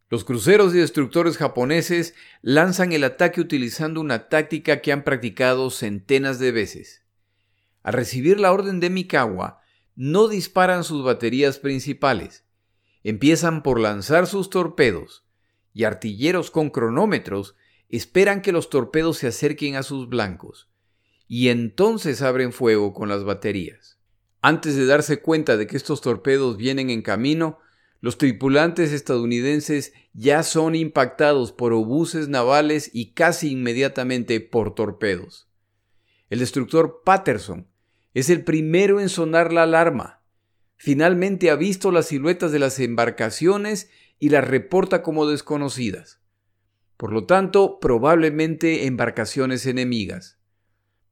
Los 0.10 0.26
cruceros 0.26 0.76
y 0.76 0.80
destructores 0.80 1.38
japoneses 1.38 2.15
lanzan 2.41 2.91
el 2.91 3.06
ataque 3.06 3.39
utilizando 3.39 4.02
una 4.02 4.28
táctica 4.28 4.82
que 4.82 4.91
han 4.91 5.04
practicado 5.04 5.70
centenas 5.70 6.39
de 6.39 6.52
veces. 6.52 7.06
Al 7.84 7.94
recibir 7.94 8.39
la 8.39 8.52
orden 8.52 8.80
de 8.82 8.89
Mikawa, 8.89 9.62
no 9.96 10.28
disparan 10.28 10.84
sus 10.84 11.04
baterías 11.04 11.60
principales. 11.60 12.46
Empiezan 13.04 13.63
por 13.63 13.80
lanzar 13.80 14.28
sus 14.28 14.50
torpedos, 14.50 15.26
y 15.74 15.86
artilleros 15.86 16.52
con 16.52 16.70
cronómetros 16.70 17.56
esperan 17.91 18.41
que 18.41 18.54
los 18.54 18.69
torpedos 18.69 19.17
se 19.17 19.27
acerquen 19.27 19.75
a 19.75 19.84
sus 19.84 20.08
blancos 20.08 20.69
y 21.27 21.49
entonces 21.49 22.21
abren 22.21 22.54
fuego 22.54 22.93
con 22.93 23.10
las 23.10 23.23
baterías. 23.23 23.99
Antes 24.41 24.75
de 24.75 24.86
darse 24.86 25.21
cuenta 25.21 25.56
de 25.58 25.67
que 25.67 25.77
estos 25.77 26.01
torpedos 26.01 26.58
vienen 26.58 26.89
en 26.89 27.01
camino, 27.01 27.60
los 27.99 28.17
tripulantes 28.17 28.91
estadounidenses 28.91 29.93
ya 30.13 30.41
son 30.43 30.73
impactados 30.73 31.51
por 31.51 31.73
obuses 31.73 32.27
navales 32.27 32.89
y 32.93 33.12
casi 33.12 33.51
inmediatamente 33.51 34.39
por 34.39 34.73
torpedos. 34.73 35.47
El 36.30 36.39
destructor 36.39 37.01
Patterson 37.06 37.67
es 38.13 38.30
el 38.30 38.43
primero 38.43 38.99
en 38.99 39.10
sonar 39.10 39.54
la 39.54 39.63
alarma. 39.63 40.21
Finalmente 40.77 41.49
ha 41.49 41.56
visto 41.56 41.91
las 41.91 42.08
siluetas 42.08 42.51
de 42.51 42.60
las 42.60 42.80
embarcaciones 42.80 43.89
y 44.17 44.30
las 44.30 44.47
reporta 44.47 45.04
como 45.04 45.27
desconocidas 45.27 46.20
por 47.01 47.13
lo 47.13 47.25
tanto 47.25 47.79
probablemente 47.79 48.85
embarcaciones 48.85 49.65
enemigas. 49.65 50.37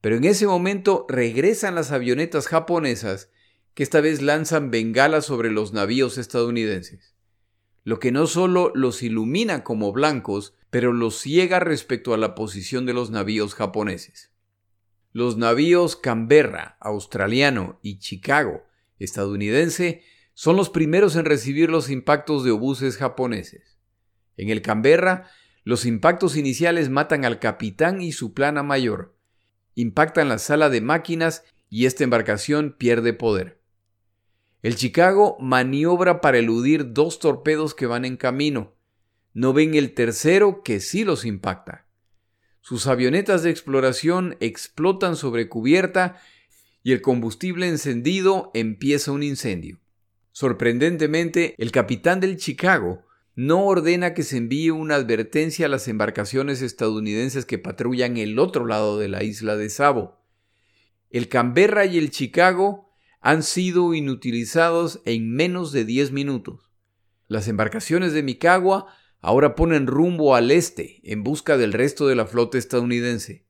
Pero 0.01 0.17
en 0.17 0.23
ese 0.23 0.45
momento 0.45 1.07
regresan 1.09 1.73
las 1.73 1.91
avionetas 1.91 2.47
japonesas 2.47 3.31
que 3.73 3.81
esta 3.81 3.99
vez 3.99 4.21
lanzan 4.21 4.69
bengalas 4.69 5.25
sobre 5.25 5.49
los 5.49 5.73
navíos 5.73 6.19
estadounidenses, 6.19 7.15
lo 7.83 7.99
que 7.99 8.11
no 8.11 8.27
solo 8.27 8.71
los 8.75 9.01
ilumina 9.01 9.63
como 9.63 9.91
blancos, 9.91 10.53
pero 10.69 10.93
los 10.93 11.17
ciega 11.19 11.59
respecto 11.59 12.13
a 12.13 12.17
la 12.17 12.35
posición 12.35 12.85
de 12.85 12.93
los 12.93 13.09
navíos 13.09 13.55
japoneses. 13.55 14.31
Los 15.11 15.37
navíos 15.37 15.95
Canberra, 15.95 16.77
australiano, 16.81 17.79
y 17.81 17.97
Chicago, 17.97 18.61
estadounidense, 18.99 20.03
son 20.35 20.55
los 20.55 20.69
primeros 20.69 21.15
en 21.15 21.25
recibir 21.25 21.71
los 21.71 21.89
impactos 21.89 22.43
de 22.43 22.51
obuses 22.51 22.95
japoneses. 22.95 23.79
En 24.37 24.49
el 24.49 24.61
Canberra, 24.61 25.31
los 25.69 25.85
impactos 25.85 26.35
iniciales 26.35 26.89
matan 26.89 27.25
al 27.25 27.37
capitán 27.37 28.01
y 28.01 28.11
su 28.11 28.33
plana 28.33 28.63
mayor, 28.63 29.15
impactan 29.75 30.27
la 30.27 30.39
sala 30.39 30.67
de 30.67 30.81
máquinas 30.81 31.43
y 31.69 31.85
esta 31.85 32.03
embarcación 32.03 32.75
pierde 32.75 33.13
poder. 33.13 33.61
El 34.63 34.75
Chicago 34.75 35.37
maniobra 35.39 36.21
para 36.21 36.39
eludir 36.39 36.93
dos 36.93 37.19
torpedos 37.19 37.75
que 37.75 37.85
van 37.85 38.03
en 38.03 38.17
camino. 38.17 38.73
No 39.35 39.53
ven 39.53 39.75
el 39.75 39.93
tercero 39.93 40.63
que 40.63 40.79
sí 40.79 41.03
los 41.03 41.23
impacta. 41.23 41.85
Sus 42.61 42.87
avionetas 42.87 43.43
de 43.43 43.51
exploración 43.51 44.37
explotan 44.39 45.15
sobre 45.15 45.49
cubierta 45.49 46.19
y 46.81 46.93
el 46.93 47.03
combustible 47.03 47.67
encendido 47.67 48.49
empieza 48.55 49.11
un 49.11 49.21
incendio. 49.21 49.79
Sorprendentemente, 50.31 51.53
el 51.59 51.71
capitán 51.71 52.21
del 52.21 52.37
Chicago 52.37 53.05
no 53.39 53.63
ordena 53.63 54.13
que 54.13 54.23
se 54.23 54.35
envíe 54.35 54.69
una 54.69 54.95
advertencia 54.95 55.67
a 55.67 55.69
las 55.69 55.87
embarcaciones 55.87 56.61
estadounidenses 56.61 57.45
que 57.45 57.57
patrullan 57.57 58.17
el 58.17 58.37
otro 58.37 58.65
lado 58.65 58.99
de 58.99 59.07
la 59.07 59.23
isla 59.23 59.55
de 59.55 59.69
Savo. 59.69 60.19
El 61.09 61.29
Canberra 61.29 61.85
y 61.85 61.97
el 61.97 62.11
Chicago 62.11 62.91
han 63.21 63.43
sido 63.43 63.93
inutilizados 63.93 64.99
en 65.05 65.33
menos 65.33 65.71
de 65.71 65.85
10 65.85 66.11
minutos. 66.11 66.69
Las 67.29 67.47
embarcaciones 67.47 68.11
de 68.11 68.23
Micagua 68.23 68.87
ahora 69.21 69.55
ponen 69.55 69.87
rumbo 69.87 70.35
al 70.35 70.51
este 70.51 70.99
en 71.09 71.23
busca 71.23 71.55
del 71.55 71.71
resto 71.71 72.07
de 72.07 72.15
la 72.15 72.25
flota 72.25 72.57
estadounidense. 72.57 73.45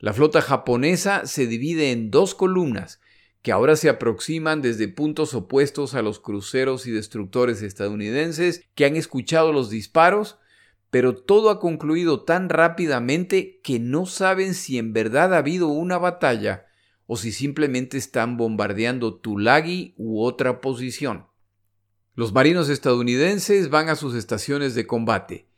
La 0.00 0.12
flota 0.12 0.42
japonesa 0.42 1.24
se 1.26 1.46
divide 1.46 1.92
en 1.92 2.10
dos 2.10 2.34
columnas 2.34 3.00
que 3.44 3.52
ahora 3.52 3.76
se 3.76 3.90
aproximan 3.90 4.62
desde 4.62 4.88
puntos 4.88 5.34
opuestos 5.34 5.92
a 5.92 6.00
los 6.00 6.18
cruceros 6.18 6.86
y 6.86 6.92
destructores 6.92 7.60
estadounidenses 7.60 8.64
que 8.74 8.86
han 8.86 8.96
escuchado 8.96 9.52
los 9.52 9.68
disparos, 9.68 10.38
pero 10.88 11.14
todo 11.14 11.50
ha 11.50 11.60
concluido 11.60 12.22
tan 12.22 12.48
rápidamente 12.48 13.60
que 13.62 13.78
no 13.78 14.06
saben 14.06 14.54
si 14.54 14.78
en 14.78 14.94
verdad 14.94 15.34
ha 15.34 15.38
habido 15.38 15.68
una 15.68 15.98
batalla 15.98 16.64
o 17.06 17.18
si 17.18 17.32
simplemente 17.32 17.98
están 17.98 18.38
bombardeando 18.38 19.16
Tulagi 19.16 19.92
u 19.98 20.22
otra 20.22 20.62
posición. 20.62 21.26
Los 22.14 22.32
marinos 22.32 22.70
estadounidenses 22.70 23.68
van 23.68 23.90
a 23.90 23.96
sus 23.96 24.14
estaciones 24.14 24.74
de 24.74 24.86
combate, 24.86 25.48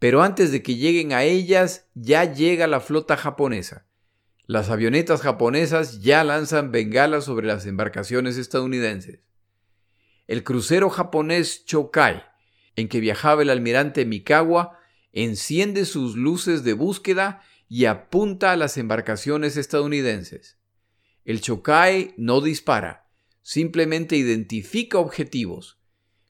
pero 0.00 0.24
antes 0.24 0.50
de 0.50 0.64
que 0.64 0.74
lleguen 0.74 1.12
a 1.12 1.22
ellas 1.22 1.86
ya 1.94 2.24
llega 2.24 2.66
la 2.66 2.80
flota 2.80 3.16
japonesa. 3.16 3.85
Las 4.48 4.70
avionetas 4.70 5.22
japonesas 5.22 6.02
ya 6.02 6.22
lanzan 6.22 6.70
bengalas 6.70 7.24
sobre 7.24 7.48
las 7.48 7.66
embarcaciones 7.66 8.36
estadounidenses. 8.36 9.20
El 10.28 10.44
crucero 10.44 10.88
japonés 10.88 11.64
Chokai, 11.64 12.22
en 12.76 12.88
que 12.88 13.00
viajaba 13.00 13.42
el 13.42 13.50
almirante 13.50 14.04
Mikawa, 14.04 14.78
enciende 15.12 15.84
sus 15.84 16.14
luces 16.14 16.62
de 16.62 16.74
búsqueda 16.74 17.42
y 17.68 17.86
apunta 17.86 18.52
a 18.52 18.56
las 18.56 18.76
embarcaciones 18.76 19.56
estadounidenses. 19.56 20.58
El 21.24 21.40
Chokai 21.40 22.14
no 22.16 22.40
dispara, 22.40 23.08
simplemente 23.42 24.16
identifica 24.16 24.98
objetivos. 24.98 25.80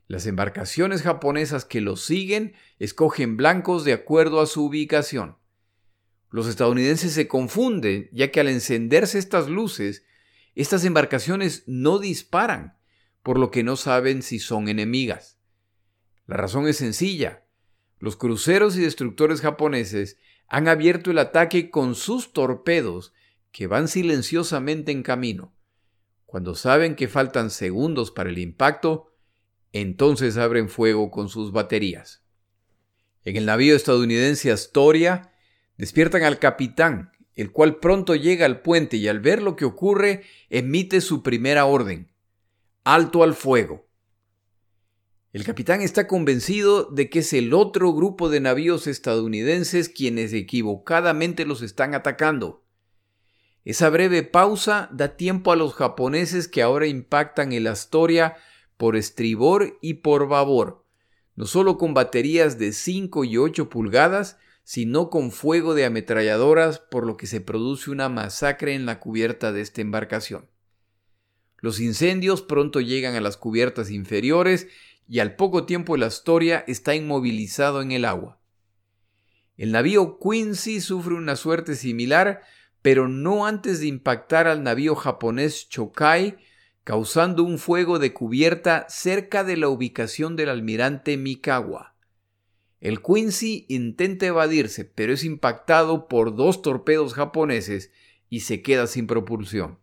Las 0.09 0.25
embarcaciones 0.25 1.03
japonesas 1.03 1.67
que 1.67 1.83
lo 1.83 1.97
siguen 1.97 2.55
escogen 2.79 3.37
blancos 3.37 3.85
de 3.85 3.93
acuerdo 3.93 4.41
a 4.41 4.47
su 4.47 4.65
ubicación. 4.65 5.37
Los 6.37 6.49
estadounidenses 6.49 7.14
se 7.14 7.29
confunden, 7.29 8.11
ya 8.12 8.31
que 8.31 8.40
al 8.40 8.49
encenderse 8.49 9.18
estas 9.18 9.49
luces, 9.49 10.05
estas 10.55 10.85
embarcaciones 10.85 11.64
no 11.66 11.99
disparan, 11.99 12.77
por 13.22 13.38
lo 13.38 13.51
que 13.51 13.62
no 13.62 13.77
saben 13.77 14.20
si 14.20 14.38
son 14.38 14.68
enemigas. 14.68 15.38
La 16.27 16.37
razón 16.37 16.68
es 16.68 16.77
sencilla. 16.77 17.46
Los 18.01 18.16
cruceros 18.16 18.77
y 18.77 18.83
destructores 18.83 19.40
japoneses 19.40 20.18
han 20.46 20.68
abierto 20.68 21.11
el 21.11 21.20
ataque 21.20 21.70
con 21.70 21.94
sus 21.94 22.35
torpedos 22.35 23.14
que 23.51 23.66
van 23.66 23.88
silenciosamente 23.88 24.92
en 24.92 25.03
camino. 25.03 25.55
Cuando 26.27 26.55
saben 26.55 26.96
que 26.96 27.09
faltan 27.09 27.49
segundos 27.49 28.11
para 28.11 28.29
el 28.29 28.37
impacto, 28.37 29.11
entonces 29.72 30.37
abren 30.37 30.68
fuego 30.68 31.11
con 31.11 31.31
sus 31.31 31.51
baterías. 31.51 32.22
En 33.25 33.37
el 33.37 33.46
navío 33.46 33.75
estadounidense 33.75 34.53
Astoria, 34.53 35.33
Despiertan 35.79 36.23
al 36.23 36.39
capitán, 36.39 37.12
el 37.35 37.53
cual 37.53 37.77
pronto 37.77 38.15
llega 38.15 38.47
al 38.47 38.62
puente 38.62 38.97
y 38.97 39.09
al 39.09 39.21
ver 39.21 39.43
lo 39.43 39.57
que 39.57 39.67
ocurre 39.67 40.23
emite 40.49 41.01
su 41.01 41.23
primera 41.23 41.67
orden. 41.67 42.11
Alto 42.85 43.23
al 43.23 43.35
fuego. 43.35 43.87
El 45.33 45.45
capitán 45.45 45.83
está 45.83 46.07
convencido 46.07 46.85
de 46.85 47.11
que 47.11 47.19
es 47.19 47.35
el 47.35 47.53
otro 47.53 47.93
grupo 47.93 48.31
de 48.31 48.41
navíos 48.41 48.87
estadounidenses 48.87 49.91
quienes 49.91 50.33
equivocadamente 50.33 51.45
los 51.45 51.61
están 51.61 51.95
atacando. 51.95 52.65
Esa 53.67 53.91
breve 53.91 54.23
pausa 54.23 54.89
da 54.93 55.17
tiempo 55.17 55.53
a 55.53 55.57
los 55.57 55.75
japoneses 55.75 56.49
que 56.49 56.62
ahora 56.62 56.87
impactan 56.87 57.53
el 57.53 57.67
Astoria 57.67 58.37
por 58.79 58.97
estribor 58.97 59.77
y 59.83 59.95
por 59.95 60.27
babor, 60.27 60.87
no 61.35 61.45
solo 61.45 61.77
con 61.77 61.93
baterías 61.93 62.59
de 62.59 62.73
5 62.73 63.25
y 63.25 63.37
8 63.37 63.69
pulgadas, 63.69 64.39
sino 64.67 65.11
con 65.11 65.31
fuego 65.31 65.75
de 65.75 65.85
ametralladoras, 65.85 66.81
por 66.81 67.07
lo 67.07 67.17
que 67.17 67.29
se 67.29 67.41
produce 67.41 67.89
una 67.89 68.09
masacre 68.09 68.75
en 68.75 68.85
la 68.85 68.99
cubierta 68.99 69.53
de 69.53 69.61
esta 69.61 69.81
embarcación. 69.81 70.51
Los 71.59 71.79
incendios 71.79 72.43
pronto 72.43 72.81
llegan 72.81 73.15
a 73.15 73.21
las 73.21 73.37
cubiertas 73.37 73.93
inferiores 73.93 74.67
y 75.09 75.21
al 75.21 75.37
poco 75.37 75.67
tiempo 75.67 75.95
el 75.95 76.03
Astoria 76.03 76.65
está 76.67 76.97
inmovilizado 76.97 77.81
en 77.81 77.93
el 77.93 78.05
agua. 78.05 78.41
El 79.57 79.71
navío 79.71 80.19
Quincy 80.19 80.81
sufre 80.81 81.15
una 81.15 81.37
suerte 81.37 81.77
similar, 81.77 82.43
pero 82.83 83.07
no 83.07 83.47
antes 83.47 83.79
de 83.79 83.87
impactar 83.87 84.49
al 84.49 84.65
navío 84.65 84.97
japonés 84.97 85.69
Chokai, 85.69 86.39
causando 86.83 87.45
un 87.45 87.59
fuego 87.59 88.01
de 88.01 88.13
cubierta 88.13 88.87
cerca 88.89 89.45
de 89.45 89.57
la 89.57 89.69
ubicación 89.69 90.35
del 90.35 90.49
almirante 90.49 91.17
Mikawa. 91.17 91.96
El 92.87 93.03
Quincy 93.03 93.66
intenta 93.68 94.27
evadirse, 94.27 94.85
pero 94.85 95.12
es 95.12 95.25
impactado 95.25 96.07
por 96.07 96.37
dos 96.37 96.62
torpedos 96.62 97.14
japoneses 97.14 97.90
y 98.31 98.42
se 98.42 98.62
queda 98.62 98.87
sin 98.87 99.09
propulsión. 99.09 99.81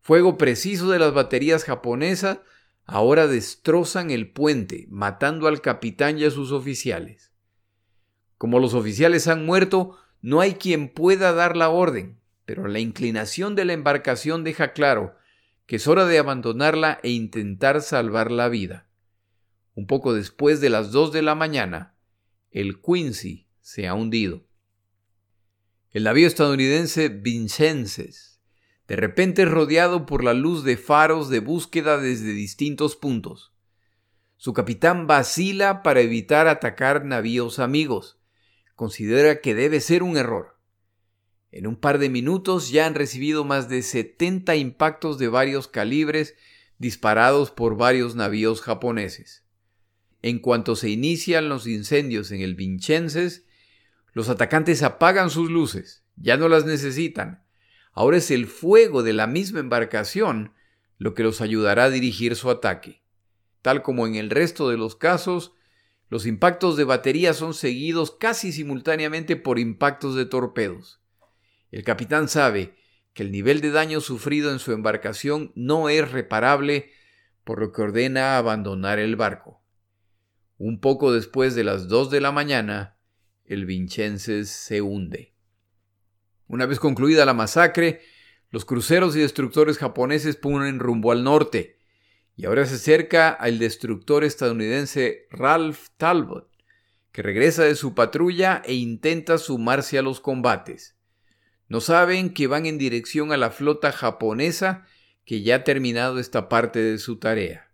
Fuego 0.00 0.36
preciso 0.36 0.90
de 0.90 0.98
las 0.98 1.14
baterías 1.14 1.62
japonesas 1.62 2.40
ahora 2.86 3.28
destrozan 3.28 4.10
el 4.10 4.32
puente, 4.32 4.88
matando 4.90 5.46
al 5.46 5.60
capitán 5.60 6.18
y 6.18 6.24
a 6.24 6.32
sus 6.32 6.50
oficiales. 6.50 7.30
Como 8.36 8.58
los 8.58 8.74
oficiales 8.74 9.28
han 9.28 9.46
muerto, 9.46 9.96
no 10.22 10.40
hay 10.40 10.54
quien 10.54 10.88
pueda 10.88 11.32
dar 11.32 11.56
la 11.56 11.68
orden, 11.68 12.18
pero 12.46 12.66
la 12.66 12.80
inclinación 12.80 13.54
de 13.54 13.64
la 13.64 13.74
embarcación 13.74 14.42
deja 14.42 14.72
claro 14.72 15.14
que 15.66 15.76
es 15.76 15.86
hora 15.86 16.04
de 16.06 16.18
abandonarla 16.18 16.98
e 17.04 17.10
intentar 17.10 17.80
salvar 17.80 18.32
la 18.32 18.48
vida. 18.48 18.88
Un 19.76 19.86
poco 19.86 20.12
después 20.12 20.60
de 20.60 20.68
las 20.68 20.90
dos 20.90 21.12
de 21.12 21.22
la 21.22 21.36
mañana, 21.36 21.91
el 22.52 22.80
Quincy 22.80 23.48
se 23.60 23.88
ha 23.88 23.94
hundido. 23.94 24.46
El 25.90 26.04
navío 26.04 26.26
estadounidense 26.26 27.08
Vincennes 27.08 28.32
de 28.92 28.96
repente 28.96 29.44
rodeado 29.46 30.04
por 30.04 30.22
la 30.22 30.34
luz 30.34 30.64
de 30.64 30.76
faros 30.76 31.30
de 31.30 31.40
búsqueda 31.40 31.98
desde 31.98 32.32
distintos 32.32 32.94
puntos. 32.94 33.54
Su 34.36 34.52
capitán 34.52 35.06
vacila 35.06 35.82
para 35.82 36.00
evitar 36.00 36.46
atacar 36.48 37.04
navíos 37.04 37.58
amigos. 37.58 38.18
Considera 38.74 39.40
que 39.40 39.54
debe 39.54 39.80
ser 39.80 40.02
un 40.02 40.18
error. 40.18 40.58
En 41.52 41.66
un 41.66 41.76
par 41.76 41.98
de 41.98 42.10
minutos 42.10 42.70
ya 42.70 42.86
han 42.86 42.94
recibido 42.94 43.44
más 43.44 43.68
de 43.68 43.82
70 43.82 44.56
impactos 44.56 45.18
de 45.18 45.28
varios 45.28 45.68
calibres 45.68 46.34
disparados 46.76 47.50
por 47.50 47.76
varios 47.76 48.14
navíos 48.14 48.60
japoneses. 48.60 49.42
En 50.22 50.38
cuanto 50.38 50.76
se 50.76 50.88
inician 50.88 51.48
los 51.48 51.66
incendios 51.66 52.30
en 52.30 52.40
el 52.40 52.54
Vincennes, 52.54 53.44
los 54.12 54.28
atacantes 54.28 54.82
apagan 54.82 55.30
sus 55.30 55.50
luces, 55.50 56.04
ya 56.16 56.36
no 56.36 56.48
las 56.48 56.64
necesitan. 56.64 57.44
Ahora 57.92 58.18
es 58.18 58.30
el 58.30 58.46
fuego 58.46 59.02
de 59.02 59.12
la 59.12 59.26
misma 59.26 59.60
embarcación 59.60 60.54
lo 60.98 61.14
que 61.14 61.24
los 61.24 61.40
ayudará 61.40 61.84
a 61.84 61.90
dirigir 61.90 62.36
su 62.36 62.50
ataque. 62.50 63.02
Tal 63.60 63.82
como 63.82 64.06
en 64.06 64.14
el 64.14 64.30
resto 64.30 64.68
de 64.68 64.76
los 64.76 64.94
casos, 64.94 65.52
los 66.08 66.26
impactos 66.26 66.76
de 66.76 66.84
batería 66.84 67.34
son 67.34 67.54
seguidos 67.54 68.12
casi 68.12 68.52
simultáneamente 68.52 69.34
por 69.34 69.58
impactos 69.58 70.14
de 70.14 70.26
torpedos. 70.26 71.00
El 71.70 71.82
capitán 71.84 72.28
sabe 72.28 72.76
que 73.14 73.22
el 73.22 73.32
nivel 73.32 73.60
de 73.60 73.70
daño 73.70 74.00
sufrido 74.00 74.52
en 74.52 74.58
su 74.58 74.72
embarcación 74.72 75.52
no 75.54 75.88
es 75.88 76.10
reparable, 76.10 76.92
por 77.44 77.60
lo 77.60 77.72
que 77.72 77.82
ordena 77.82 78.36
abandonar 78.36 78.98
el 78.98 79.16
barco. 79.16 79.61
Un 80.64 80.78
poco 80.78 81.12
después 81.12 81.56
de 81.56 81.64
las 81.64 81.88
dos 81.88 82.08
de 82.08 82.20
la 82.20 82.30
mañana, 82.30 82.96
el 83.44 83.66
Vincennes 83.66 84.48
se 84.48 84.80
hunde. 84.80 85.34
Una 86.46 86.66
vez 86.66 86.78
concluida 86.78 87.24
la 87.24 87.34
masacre, 87.34 88.00
los 88.50 88.64
cruceros 88.64 89.16
y 89.16 89.18
destructores 89.18 89.76
japoneses 89.76 90.36
ponen 90.36 90.78
rumbo 90.78 91.10
al 91.10 91.24
norte, 91.24 91.80
y 92.36 92.44
ahora 92.44 92.64
se 92.64 92.76
acerca 92.76 93.30
al 93.30 93.58
destructor 93.58 94.22
estadounidense 94.22 95.26
Ralph 95.32 95.88
Talbot, 95.96 96.48
que 97.10 97.22
regresa 97.22 97.64
de 97.64 97.74
su 97.74 97.96
patrulla 97.96 98.62
e 98.64 98.74
intenta 98.74 99.38
sumarse 99.38 99.98
a 99.98 100.02
los 100.02 100.20
combates. 100.20 100.96
No 101.66 101.80
saben 101.80 102.32
que 102.32 102.46
van 102.46 102.66
en 102.66 102.78
dirección 102.78 103.32
a 103.32 103.36
la 103.36 103.50
flota 103.50 103.90
japonesa 103.90 104.86
que 105.24 105.42
ya 105.42 105.56
ha 105.56 105.64
terminado 105.64 106.20
esta 106.20 106.48
parte 106.48 106.78
de 106.78 106.98
su 106.98 107.18
tarea. 107.18 107.72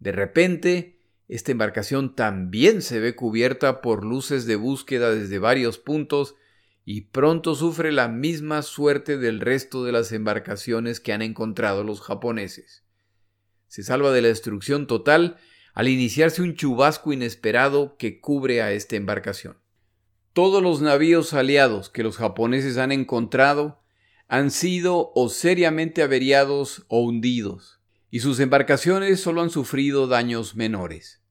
De 0.00 0.10
repente, 0.10 0.97
esta 1.28 1.52
embarcación 1.52 2.16
también 2.16 2.80
se 2.80 3.00
ve 3.00 3.14
cubierta 3.14 3.82
por 3.82 4.04
luces 4.04 4.46
de 4.46 4.56
búsqueda 4.56 5.10
desde 5.14 5.38
varios 5.38 5.76
puntos 5.76 6.34
y 6.86 7.02
pronto 7.02 7.54
sufre 7.54 7.92
la 7.92 8.08
misma 8.08 8.62
suerte 8.62 9.18
del 9.18 9.40
resto 9.40 9.84
de 9.84 9.92
las 9.92 10.10
embarcaciones 10.12 11.00
que 11.00 11.12
han 11.12 11.20
encontrado 11.20 11.84
los 11.84 12.00
japoneses. 12.00 12.82
Se 13.66 13.82
salva 13.82 14.10
de 14.10 14.22
la 14.22 14.28
destrucción 14.28 14.86
total 14.86 15.36
al 15.74 15.88
iniciarse 15.88 16.40
un 16.40 16.54
chubasco 16.54 17.12
inesperado 17.12 17.98
que 17.98 18.20
cubre 18.20 18.62
a 18.62 18.72
esta 18.72 18.96
embarcación. 18.96 19.58
Todos 20.32 20.62
los 20.62 20.80
navíos 20.80 21.34
aliados 21.34 21.90
que 21.90 22.02
los 22.02 22.16
japoneses 22.16 22.78
han 22.78 22.90
encontrado 22.90 23.82
han 24.26 24.50
sido 24.50 25.12
o 25.14 25.28
seriamente 25.28 26.02
averiados 26.02 26.86
o 26.88 27.02
hundidos, 27.02 27.77
y 28.10 28.20
sus 28.20 28.40
embarcaciones 28.40 29.20
solo 29.20 29.42
han 29.42 29.50
sufrido 29.50 30.06
daños 30.06 30.56
menores. 30.56 31.22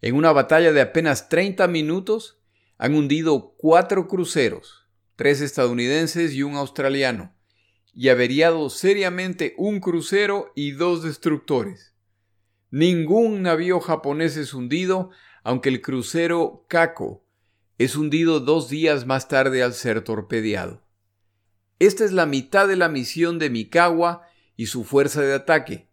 En 0.00 0.14
una 0.14 0.32
batalla 0.32 0.72
de 0.72 0.80
apenas 0.80 1.28
30 1.28 1.66
minutos 1.68 2.40
han 2.78 2.94
hundido 2.94 3.54
cuatro 3.56 4.08
cruceros, 4.08 4.86
tres 5.16 5.40
estadounidenses 5.40 6.34
y 6.34 6.42
un 6.42 6.54
australiano, 6.54 7.34
y 7.94 8.10
averiado 8.10 8.68
seriamente 8.68 9.54
un 9.56 9.80
crucero 9.80 10.52
y 10.54 10.72
dos 10.72 11.02
destructores. 11.02 11.94
Ningún 12.70 13.42
navío 13.42 13.80
japonés 13.80 14.36
es 14.36 14.52
hundido, 14.52 15.10
aunque 15.42 15.70
el 15.70 15.80
crucero 15.80 16.66
Kako 16.68 17.24
es 17.78 17.96
hundido 17.96 18.40
dos 18.40 18.68
días 18.68 19.06
más 19.06 19.28
tarde 19.28 19.62
al 19.62 19.74
ser 19.74 20.02
torpedeado. 20.02 20.82
Esta 21.78 22.04
es 22.04 22.12
la 22.12 22.26
mitad 22.26 22.66
de 22.68 22.76
la 22.76 22.88
misión 22.88 23.38
de 23.38 23.50
Mikawa 23.50 24.22
y 24.56 24.66
su 24.66 24.84
fuerza 24.84 25.20
de 25.20 25.34
ataque. 25.34 25.88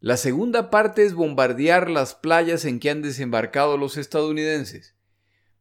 La 0.00 0.16
segunda 0.16 0.70
parte 0.70 1.04
es 1.04 1.14
bombardear 1.14 1.90
las 1.90 2.14
playas 2.14 2.64
en 2.64 2.80
que 2.80 2.90
han 2.90 3.02
desembarcado 3.02 3.78
los 3.78 3.96
estadounidenses. 3.96 4.94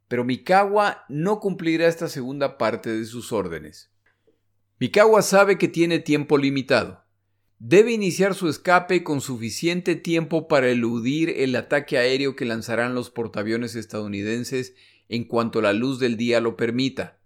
Pero 0.08 0.24
Mikawa 0.24 1.06
no 1.10 1.40
cumplirá 1.40 1.88
esta 1.88 2.10
segunda 2.10 2.58
parte 2.58 2.90
de 2.90 3.06
sus 3.06 3.32
órdenes. 3.32 3.92
Mikawa 4.80 5.22
sabe 5.22 5.58
que 5.58 5.68
tiene 5.68 6.00
tiempo 6.00 6.38
limitado. 6.38 7.06
Debe 7.60 7.94
iniciar 7.94 8.36
su 8.36 8.50
escape 8.50 9.04
con 9.04 9.22
suficiente 9.22 9.96
tiempo 9.96 10.50
para 10.50 10.70
eludir 10.70 11.30
el 11.30 11.56
ataque 11.56 11.98
aéreo 11.98 12.36
que 12.36 12.44
lanzarán 12.44 12.94
los 12.94 13.10
portaaviones 13.10 13.76
estadounidenses 13.76 14.76
en 15.08 15.24
cuanto 15.24 15.62
la 15.62 15.72
luz 15.72 16.00
del 16.00 16.18
día 16.18 16.42
lo 16.42 16.58
permita. 16.58 17.18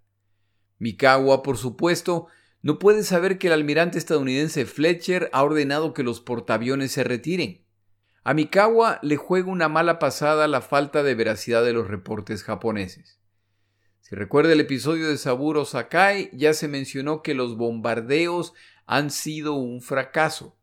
Mikawa, 0.78 1.42
por 1.42 1.58
supuesto, 1.58 2.28
no 2.62 2.78
puede 2.78 3.02
saber 3.04 3.38
que 3.38 3.46
el 3.46 3.54
almirante 3.54 3.98
estadounidense 3.98 4.66
Fletcher 4.66 5.30
ha 5.32 5.42
ordenado 5.42 5.94
que 5.94 6.02
los 6.02 6.20
portaaviones 6.20 6.92
se 6.92 7.04
retiren. 7.04 7.64
A 8.22 8.34
Mikawa 8.34 8.98
le 9.02 9.16
juega 9.16 9.50
una 9.50 9.68
mala 9.68 9.98
pasada 9.98 10.46
la 10.46 10.60
falta 10.60 11.02
de 11.02 11.14
veracidad 11.14 11.64
de 11.64 11.72
los 11.72 11.88
reportes 11.88 12.44
japoneses. 12.44 13.18
Si 14.02 14.14
recuerda 14.14 14.52
el 14.52 14.60
episodio 14.60 15.08
de 15.08 15.16
Saburo 15.16 15.64
Sakai, 15.64 16.30
ya 16.34 16.52
se 16.52 16.68
mencionó 16.68 17.22
que 17.22 17.34
los 17.34 17.56
bombardeos 17.56 18.52
han 18.84 19.10
sido 19.10 19.54
un 19.54 19.80
fracaso. 19.80 20.58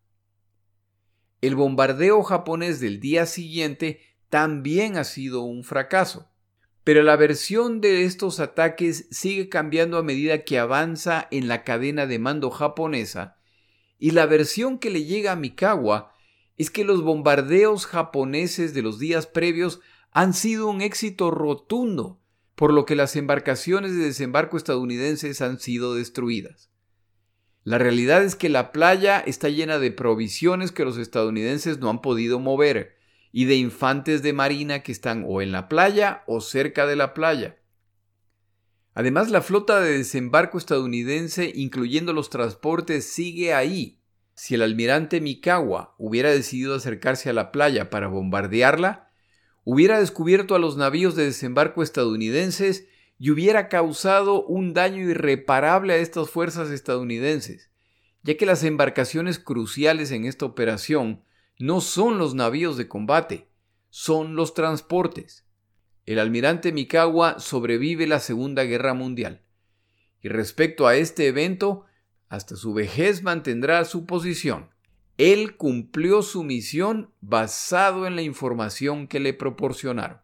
El 1.41 1.55
bombardeo 1.55 2.21
japonés 2.23 2.79
del 2.79 2.99
día 2.99 3.25
siguiente 3.25 4.01
también 4.29 4.97
ha 4.97 5.03
sido 5.03 5.41
un 5.41 5.63
fracaso. 5.63 6.29
Pero 6.87 7.03
la 7.03 7.17
versión 7.17 7.81
de 7.81 8.05
estos 8.05 8.39
ataques 8.39 9.07
sigue 9.11 9.49
cambiando 9.49 9.97
a 9.97 10.03
medida 10.03 10.45
que 10.45 10.57
avanza 10.57 11.27
en 11.31 11.49
la 11.49 11.65
cadena 11.65 12.07
de 12.07 12.17
mando 12.17 12.49
japonesa, 12.49 13.35
y 13.99 14.11
la 14.11 14.25
versión 14.25 14.79
que 14.79 14.89
le 14.89 15.03
llega 15.03 15.33
a 15.33 15.35
Mikawa 15.35 16.13
es 16.55 16.71
que 16.71 16.85
los 16.85 17.01
bombardeos 17.01 17.85
japoneses 17.87 18.73
de 18.73 18.83
los 18.83 18.99
días 18.99 19.27
previos 19.27 19.81
han 20.11 20.33
sido 20.33 20.69
un 20.69 20.79
éxito 20.79 21.29
rotundo 21.29 22.21
por 22.55 22.71
lo 22.71 22.85
que 22.85 22.95
las 22.95 23.17
embarcaciones 23.17 23.93
de 23.93 24.05
desembarco 24.05 24.55
estadounidenses 24.55 25.41
han 25.41 25.59
sido 25.59 25.93
destruidas. 25.93 26.69
La 27.65 27.79
realidad 27.79 28.23
es 28.23 28.37
que 28.37 28.47
la 28.47 28.71
playa 28.71 29.19
está 29.19 29.49
llena 29.49 29.77
de 29.77 29.91
provisiones 29.91 30.71
que 30.71 30.85
los 30.85 30.97
estadounidenses 30.97 31.79
no 31.79 31.89
han 31.89 31.99
podido 31.99 32.39
mover 32.39 32.96
y 33.31 33.45
de 33.45 33.55
infantes 33.55 34.21
de 34.21 34.33
marina 34.33 34.83
que 34.83 34.91
están 34.91 35.25
o 35.27 35.41
en 35.41 35.51
la 35.51 35.67
playa 35.67 36.23
o 36.27 36.41
cerca 36.41 36.85
de 36.85 36.95
la 36.95 37.13
playa. 37.13 37.57
Además, 38.93 39.29
la 39.29 39.41
flota 39.41 39.79
de 39.79 39.99
desembarco 39.99 40.57
estadounidense, 40.57 41.51
incluyendo 41.53 42.13
los 42.13 42.31
transportes, 42.31 43.05
sigue 43.05 43.53
ahí. 43.53 44.01
Si 44.33 44.55
el 44.55 44.63
almirante 44.63 45.21
Mikawa 45.21 45.93
hubiera 45.97 46.31
decidido 46.31 46.73
acercarse 46.73 47.29
a 47.29 47.33
la 47.33 47.51
playa 47.51 47.91
para 47.91 48.07
bombardearla, 48.07 49.11
hubiera 49.63 49.99
descubierto 49.99 50.55
a 50.55 50.59
los 50.59 50.77
navíos 50.77 51.15
de 51.15 51.25
desembarco 51.25 51.83
estadounidenses 51.83 52.87
y 53.19 53.31
hubiera 53.31 53.67
causado 53.67 54.43
un 54.45 54.73
daño 54.73 55.09
irreparable 55.09 55.93
a 55.93 55.97
estas 55.97 56.29
fuerzas 56.29 56.69
estadounidenses, 56.69 57.69
ya 58.23 58.37
que 58.37 58.45
las 58.45 58.63
embarcaciones 58.63 59.39
cruciales 59.39 60.11
en 60.11 60.25
esta 60.25 60.45
operación 60.45 61.23
no 61.59 61.81
son 61.81 62.17
los 62.17 62.35
navíos 62.35 62.77
de 62.77 62.87
combate, 62.87 63.47
son 63.89 64.35
los 64.35 64.53
transportes. 64.53 65.45
El 66.05 66.19
almirante 66.19 66.71
Mikawa 66.71 67.39
sobrevive 67.39 68.07
la 68.07 68.19
Segunda 68.19 68.63
Guerra 68.63 68.93
Mundial, 68.93 69.41
y 70.21 70.29
respecto 70.29 70.87
a 70.87 70.95
este 70.95 71.27
evento, 71.27 71.85
hasta 72.29 72.55
su 72.55 72.73
vejez 72.73 73.23
mantendrá 73.23 73.85
su 73.85 74.05
posición. 74.05 74.69
Él 75.17 75.55
cumplió 75.57 76.21
su 76.21 76.43
misión 76.43 77.11
basado 77.21 78.05
en 78.05 78.15
la 78.15 78.21
información 78.21 79.07
que 79.07 79.19
le 79.19 79.33
proporcionaron. 79.33 80.21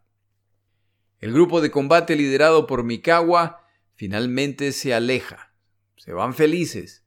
El 1.20 1.34
grupo 1.34 1.62
de 1.62 1.72
combate 1.72 2.16
liderado 2.16 2.68
por 2.68 2.84
Mikawa 2.84 3.66
finalmente 3.96 4.72
se 4.72 4.94
aleja. 4.94 5.54
Se 5.96 6.14
van 6.14 6.34
felices. 6.34 7.04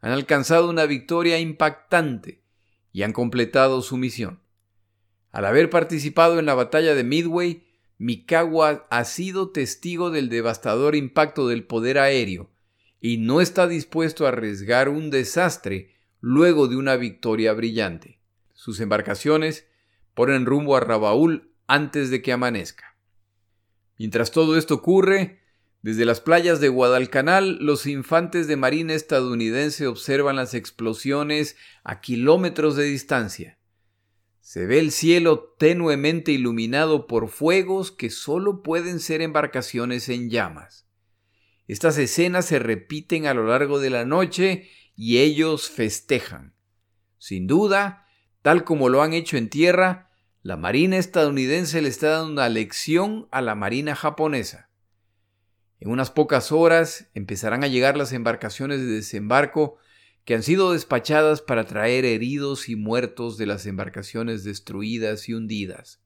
Han 0.00 0.12
alcanzado 0.12 0.68
una 0.68 0.86
victoria 0.86 1.38
impactante 1.38 2.39
y 2.92 3.02
han 3.02 3.12
completado 3.12 3.82
su 3.82 3.96
misión. 3.96 4.40
Al 5.30 5.44
haber 5.44 5.70
participado 5.70 6.38
en 6.38 6.46
la 6.46 6.54
batalla 6.54 6.94
de 6.94 7.04
Midway, 7.04 7.66
Mikawa 7.98 8.86
ha 8.90 9.04
sido 9.04 9.50
testigo 9.50 10.10
del 10.10 10.28
devastador 10.28 10.96
impacto 10.96 11.48
del 11.48 11.64
poder 11.64 11.98
aéreo 11.98 12.50
y 13.00 13.18
no 13.18 13.40
está 13.40 13.68
dispuesto 13.68 14.24
a 14.24 14.30
arriesgar 14.30 14.88
un 14.88 15.10
desastre 15.10 15.94
luego 16.20 16.68
de 16.68 16.76
una 16.76 16.96
victoria 16.96 17.52
brillante. 17.52 18.20
Sus 18.54 18.80
embarcaciones 18.80 19.66
ponen 20.14 20.46
rumbo 20.46 20.76
a 20.76 20.80
Rabaul 20.80 21.52
antes 21.66 22.10
de 22.10 22.20
que 22.20 22.32
amanezca. 22.32 22.96
Mientras 23.98 24.30
todo 24.30 24.56
esto 24.56 24.74
ocurre, 24.74 25.39
desde 25.82 26.04
las 26.04 26.20
playas 26.20 26.60
de 26.60 26.68
Guadalcanal, 26.68 27.56
los 27.60 27.86
infantes 27.86 28.46
de 28.46 28.56
marina 28.56 28.92
estadounidense 28.92 29.86
observan 29.86 30.36
las 30.36 30.52
explosiones 30.52 31.56
a 31.84 32.02
kilómetros 32.02 32.76
de 32.76 32.84
distancia. 32.84 33.58
Se 34.40 34.66
ve 34.66 34.78
el 34.78 34.90
cielo 34.90 35.54
tenuemente 35.58 36.32
iluminado 36.32 37.06
por 37.06 37.28
fuegos 37.28 37.92
que 37.92 38.10
solo 38.10 38.62
pueden 38.62 39.00
ser 39.00 39.22
embarcaciones 39.22 40.10
en 40.10 40.28
llamas. 40.28 40.86
Estas 41.66 41.96
escenas 41.96 42.44
se 42.44 42.58
repiten 42.58 43.26
a 43.26 43.32
lo 43.32 43.46
largo 43.46 43.78
de 43.78 43.90
la 43.90 44.04
noche 44.04 44.68
y 44.96 45.18
ellos 45.18 45.70
festejan. 45.70 46.54
Sin 47.16 47.46
duda, 47.46 48.06
tal 48.42 48.64
como 48.64 48.90
lo 48.90 49.02
han 49.02 49.14
hecho 49.14 49.38
en 49.38 49.48
tierra, 49.48 50.10
la 50.42 50.56
Marina 50.56 50.98
estadounidense 50.98 51.80
le 51.80 51.88
está 51.88 52.10
dando 52.10 52.32
una 52.32 52.48
lección 52.48 53.28
a 53.30 53.40
la 53.40 53.54
Marina 53.54 53.94
japonesa. 53.94 54.69
En 55.80 55.90
unas 55.90 56.10
pocas 56.10 56.52
horas 56.52 57.08
empezarán 57.14 57.64
a 57.64 57.68
llegar 57.68 57.96
las 57.96 58.12
embarcaciones 58.12 58.80
de 58.80 58.86
desembarco 58.86 59.78
que 60.24 60.34
han 60.34 60.42
sido 60.42 60.72
despachadas 60.72 61.40
para 61.40 61.64
traer 61.64 62.04
heridos 62.04 62.68
y 62.68 62.76
muertos 62.76 63.38
de 63.38 63.46
las 63.46 63.64
embarcaciones 63.64 64.44
destruidas 64.44 65.28
y 65.28 65.34
hundidas. 65.34 66.02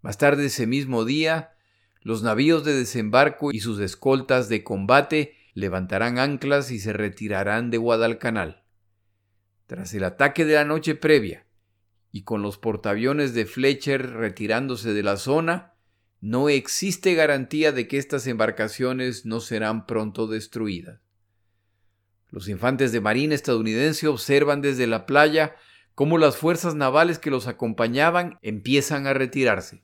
Más 0.00 0.16
tarde 0.18 0.46
ese 0.46 0.68
mismo 0.68 1.04
día, 1.04 1.50
los 2.00 2.22
navíos 2.22 2.64
de 2.64 2.72
desembarco 2.72 3.50
y 3.52 3.60
sus 3.60 3.80
escoltas 3.80 4.48
de 4.48 4.62
combate 4.62 5.34
levantarán 5.54 6.18
anclas 6.18 6.70
y 6.70 6.78
se 6.78 6.92
retirarán 6.92 7.70
de 7.70 7.78
Guadalcanal. 7.78 8.64
Tras 9.66 9.92
el 9.94 10.04
ataque 10.04 10.44
de 10.44 10.54
la 10.54 10.64
noche 10.64 10.94
previa, 10.94 11.46
y 12.12 12.22
con 12.22 12.42
los 12.42 12.58
portaaviones 12.58 13.34
de 13.34 13.46
Fletcher 13.46 14.14
retirándose 14.14 14.94
de 14.94 15.02
la 15.02 15.16
zona, 15.16 15.69
no 16.20 16.48
existe 16.48 17.14
garantía 17.14 17.72
de 17.72 17.88
que 17.88 17.98
estas 17.98 18.26
embarcaciones 18.26 19.24
no 19.24 19.40
serán 19.40 19.86
pronto 19.86 20.26
destruidas. 20.26 21.00
Los 22.28 22.48
infantes 22.48 22.92
de 22.92 23.00
marina 23.00 23.34
estadounidense 23.34 24.06
observan 24.06 24.60
desde 24.60 24.86
la 24.86 25.06
playa 25.06 25.56
cómo 25.94 26.18
las 26.18 26.36
fuerzas 26.36 26.74
navales 26.74 27.18
que 27.18 27.30
los 27.30 27.46
acompañaban 27.46 28.38
empiezan 28.42 29.06
a 29.06 29.14
retirarse. 29.14 29.82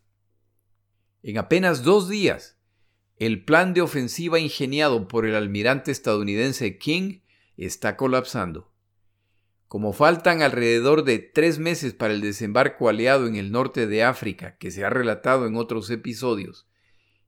En 1.23 1.39
apenas 1.39 1.83
dos 1.83 2.09
días, 2.09 2.57
el 3.17 3.45
plan 3.45 3.75
de 3.75 3.81
ofensiva 3.81 4.39
ingeniado 4.39 5.09
por 5.09 5.27
el 5.27 5.35
almirante 5.35 5.91
estadounidense 5.91 6.79
King 6.79 7.21
está 7.57 7.97
colapsando. 7.97 8.71
Como 9.69 9.93
faltan 9.93 10.43
alrededor 10.43 11.03
de 11.03 11.19
tres 11.19 11.59
meses 11.59 11.93
para 11.93 12.15
el 12.15 12.21
desembarco 12.21 12.89
aliado 12.89 13.27
en 13.27 13.35
el 13.35 13.51
norte 13.51 13.87
de 13.87 14.05
África, 14.05 14.57
que 14.59 14.71
se 14.71 14.85
ha 14.85 14.91
relatado 14.91 15.47
en 15.47 15.57
otros 15.57 15.91
episodios, 15.91 16.69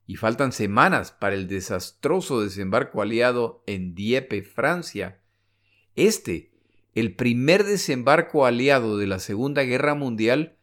y 0.07 0.16
faltan 0.16 0.53
semanas 0.53 1.12
para 1.12 1.34
el 1.34 1.49
desastroso 1.49 2.41
desembarco 2.41 3.03
aliado 3.03 3.62
en 3.66 3.95
Dieppe, 3.95 4.43
Francia, 4.43 5.20
este, 5.97 6.53
el 6.95 7.14
primer 7.14 7.64
desembarco 7.64 8.47
aliado 8.47 8.99
de 8.99 9.07
la 9.07 9.18
Segunda 9.18 9.64
Guerra 9.64 9.95
Mundial, 9.95 10.57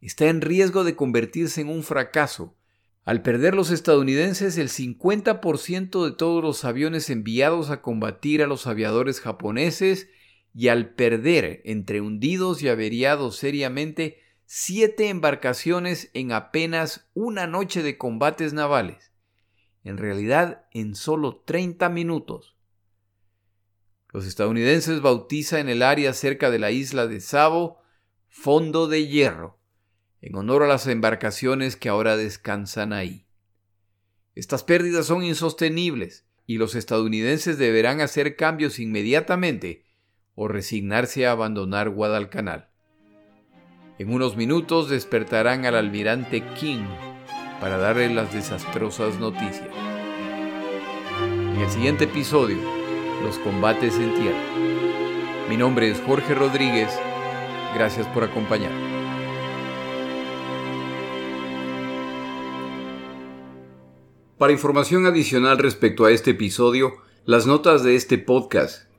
está 0.00 0.26
en 0.26 0.40
riesgo 0.40 0.82
de 0.82 0.96
convertirse 0.96 1.60
en 1.60 1.68
un 1.68 1.84
fracaso, 1.84 2.56
al 3.04 3.22
perder 3.22 3.54
los 3.54 3.70
estadounidenses 3.70 4.58
el 4.58 4.68
50% 4.68 6.04
de 6.04 6.12
todos 6.16 6.42
los 6.42 6.64
aviones 6.64 7.10
enviados 7.10 7.70
a 7.70 7.80
combatir 7.80 8.42
a 8.42 8.46
los 8.46 8.66
aviadores 8.66 9.20
japoneses 9.20 10.08
y 10.54 10.68
al 10.68 10.94
perder 10.94 11.62
entre 11.64 12.00
hundidos 12.00 12.62
y 12.62 12.68
averiados 12.68 13.36
seriamente 13.36 14.20
siete 14.44 15.08
embarcaciones 15.08 16.10
en 16.12 16.32
apenas 16.32 17.08
una 17.14 17.46
noche 17.46 17.82
de 17.82 17.96
combates 17.96 18.52
navales, 18.52 19.12
en 19.82 19.96
realidad 19.96 20.66
en 20.72 20.94
solo 20.94 21.42
30 21.46 21.88
minutos. 21.88 22.56
Los 24.12 24.26
estadounidenses 24.26 25.00
bautizan 25.00 25.70
el 25.70 25.82
área 25.82 26.12
cerca 26.12 26.50
de 26.50 26.58
la 26.58 26.70
isla 26.70 27.06
de 27.06 27.20
Savo 27.20 27.80
Fondo 28.28 28.88
de 28.88 29.06
Hierro, 29.06 29.58
en 30.20 30.36
honor 30.36 30.62
a 30.62 30.68
las 30.68 30.86
embarcaciones 30.86 31.76
que 31.76 31.88
ahora 31.88 32.16
descansan 32.18 32.92
ahí. 32.92 33.26
Estas 34.34 34.64
pérdidas 34.64 35.06
son 35.06 35.24
insostenibles 35.24 36.26
y 36.46 36.58
los 36.58 36.74
estadounidenses 36.74 37.56
deberán 37.56 38.00
hacer 38.00 38.36
cambios 38.36 38.78
inmediatamente 38.78 39.84
o 40.34 40.48
resignarse 40.48 41.26
a 41.26 41.32
abandonar 41.32 41.90
Guadalcanal. 41.90 42.68
En 43.98 44.12
unos 44.12 44.36
minutos 44.36 44.88
despertarán 44.88 45.66
al 45.66 45.76
almirante 45.76 46.42
King 46.58 46.84
para 47.60 47.76
darle 47.76 48.12
las 48.12 48.32
desastrosas 48.32 49.20
noticias. 49.20 49.68
En 51.20 51.60
el 51.60 51.70
siguiente 51.70 52.04
episodio, 52.04 52.56
los 53.22 53.38
combates 53.38 53.94
en 53.96 54.14
tierra. 54.14 54.42
Mi 55.48 55.56
nombre 55.56 55.90
es 55.90 56.00
Jorge 56.00 56.34
Rodríguez. 56.34 56.90
Gracias 57.74 58.06
por 58.08 58.24
acompañarme. 58.24 58.92
Para 64.38 64.52
información 64.52 65.06
adicional 65.06 65.58
respecto 65.58 66.04
a 66.04 66.10
este 66.10 66.32
episodio, 66.32 66.94
las 67.24 67.46
notas 67.46 67.84
de 67.84 67.94
este 67.94 68.18
podcast 68.18 68.91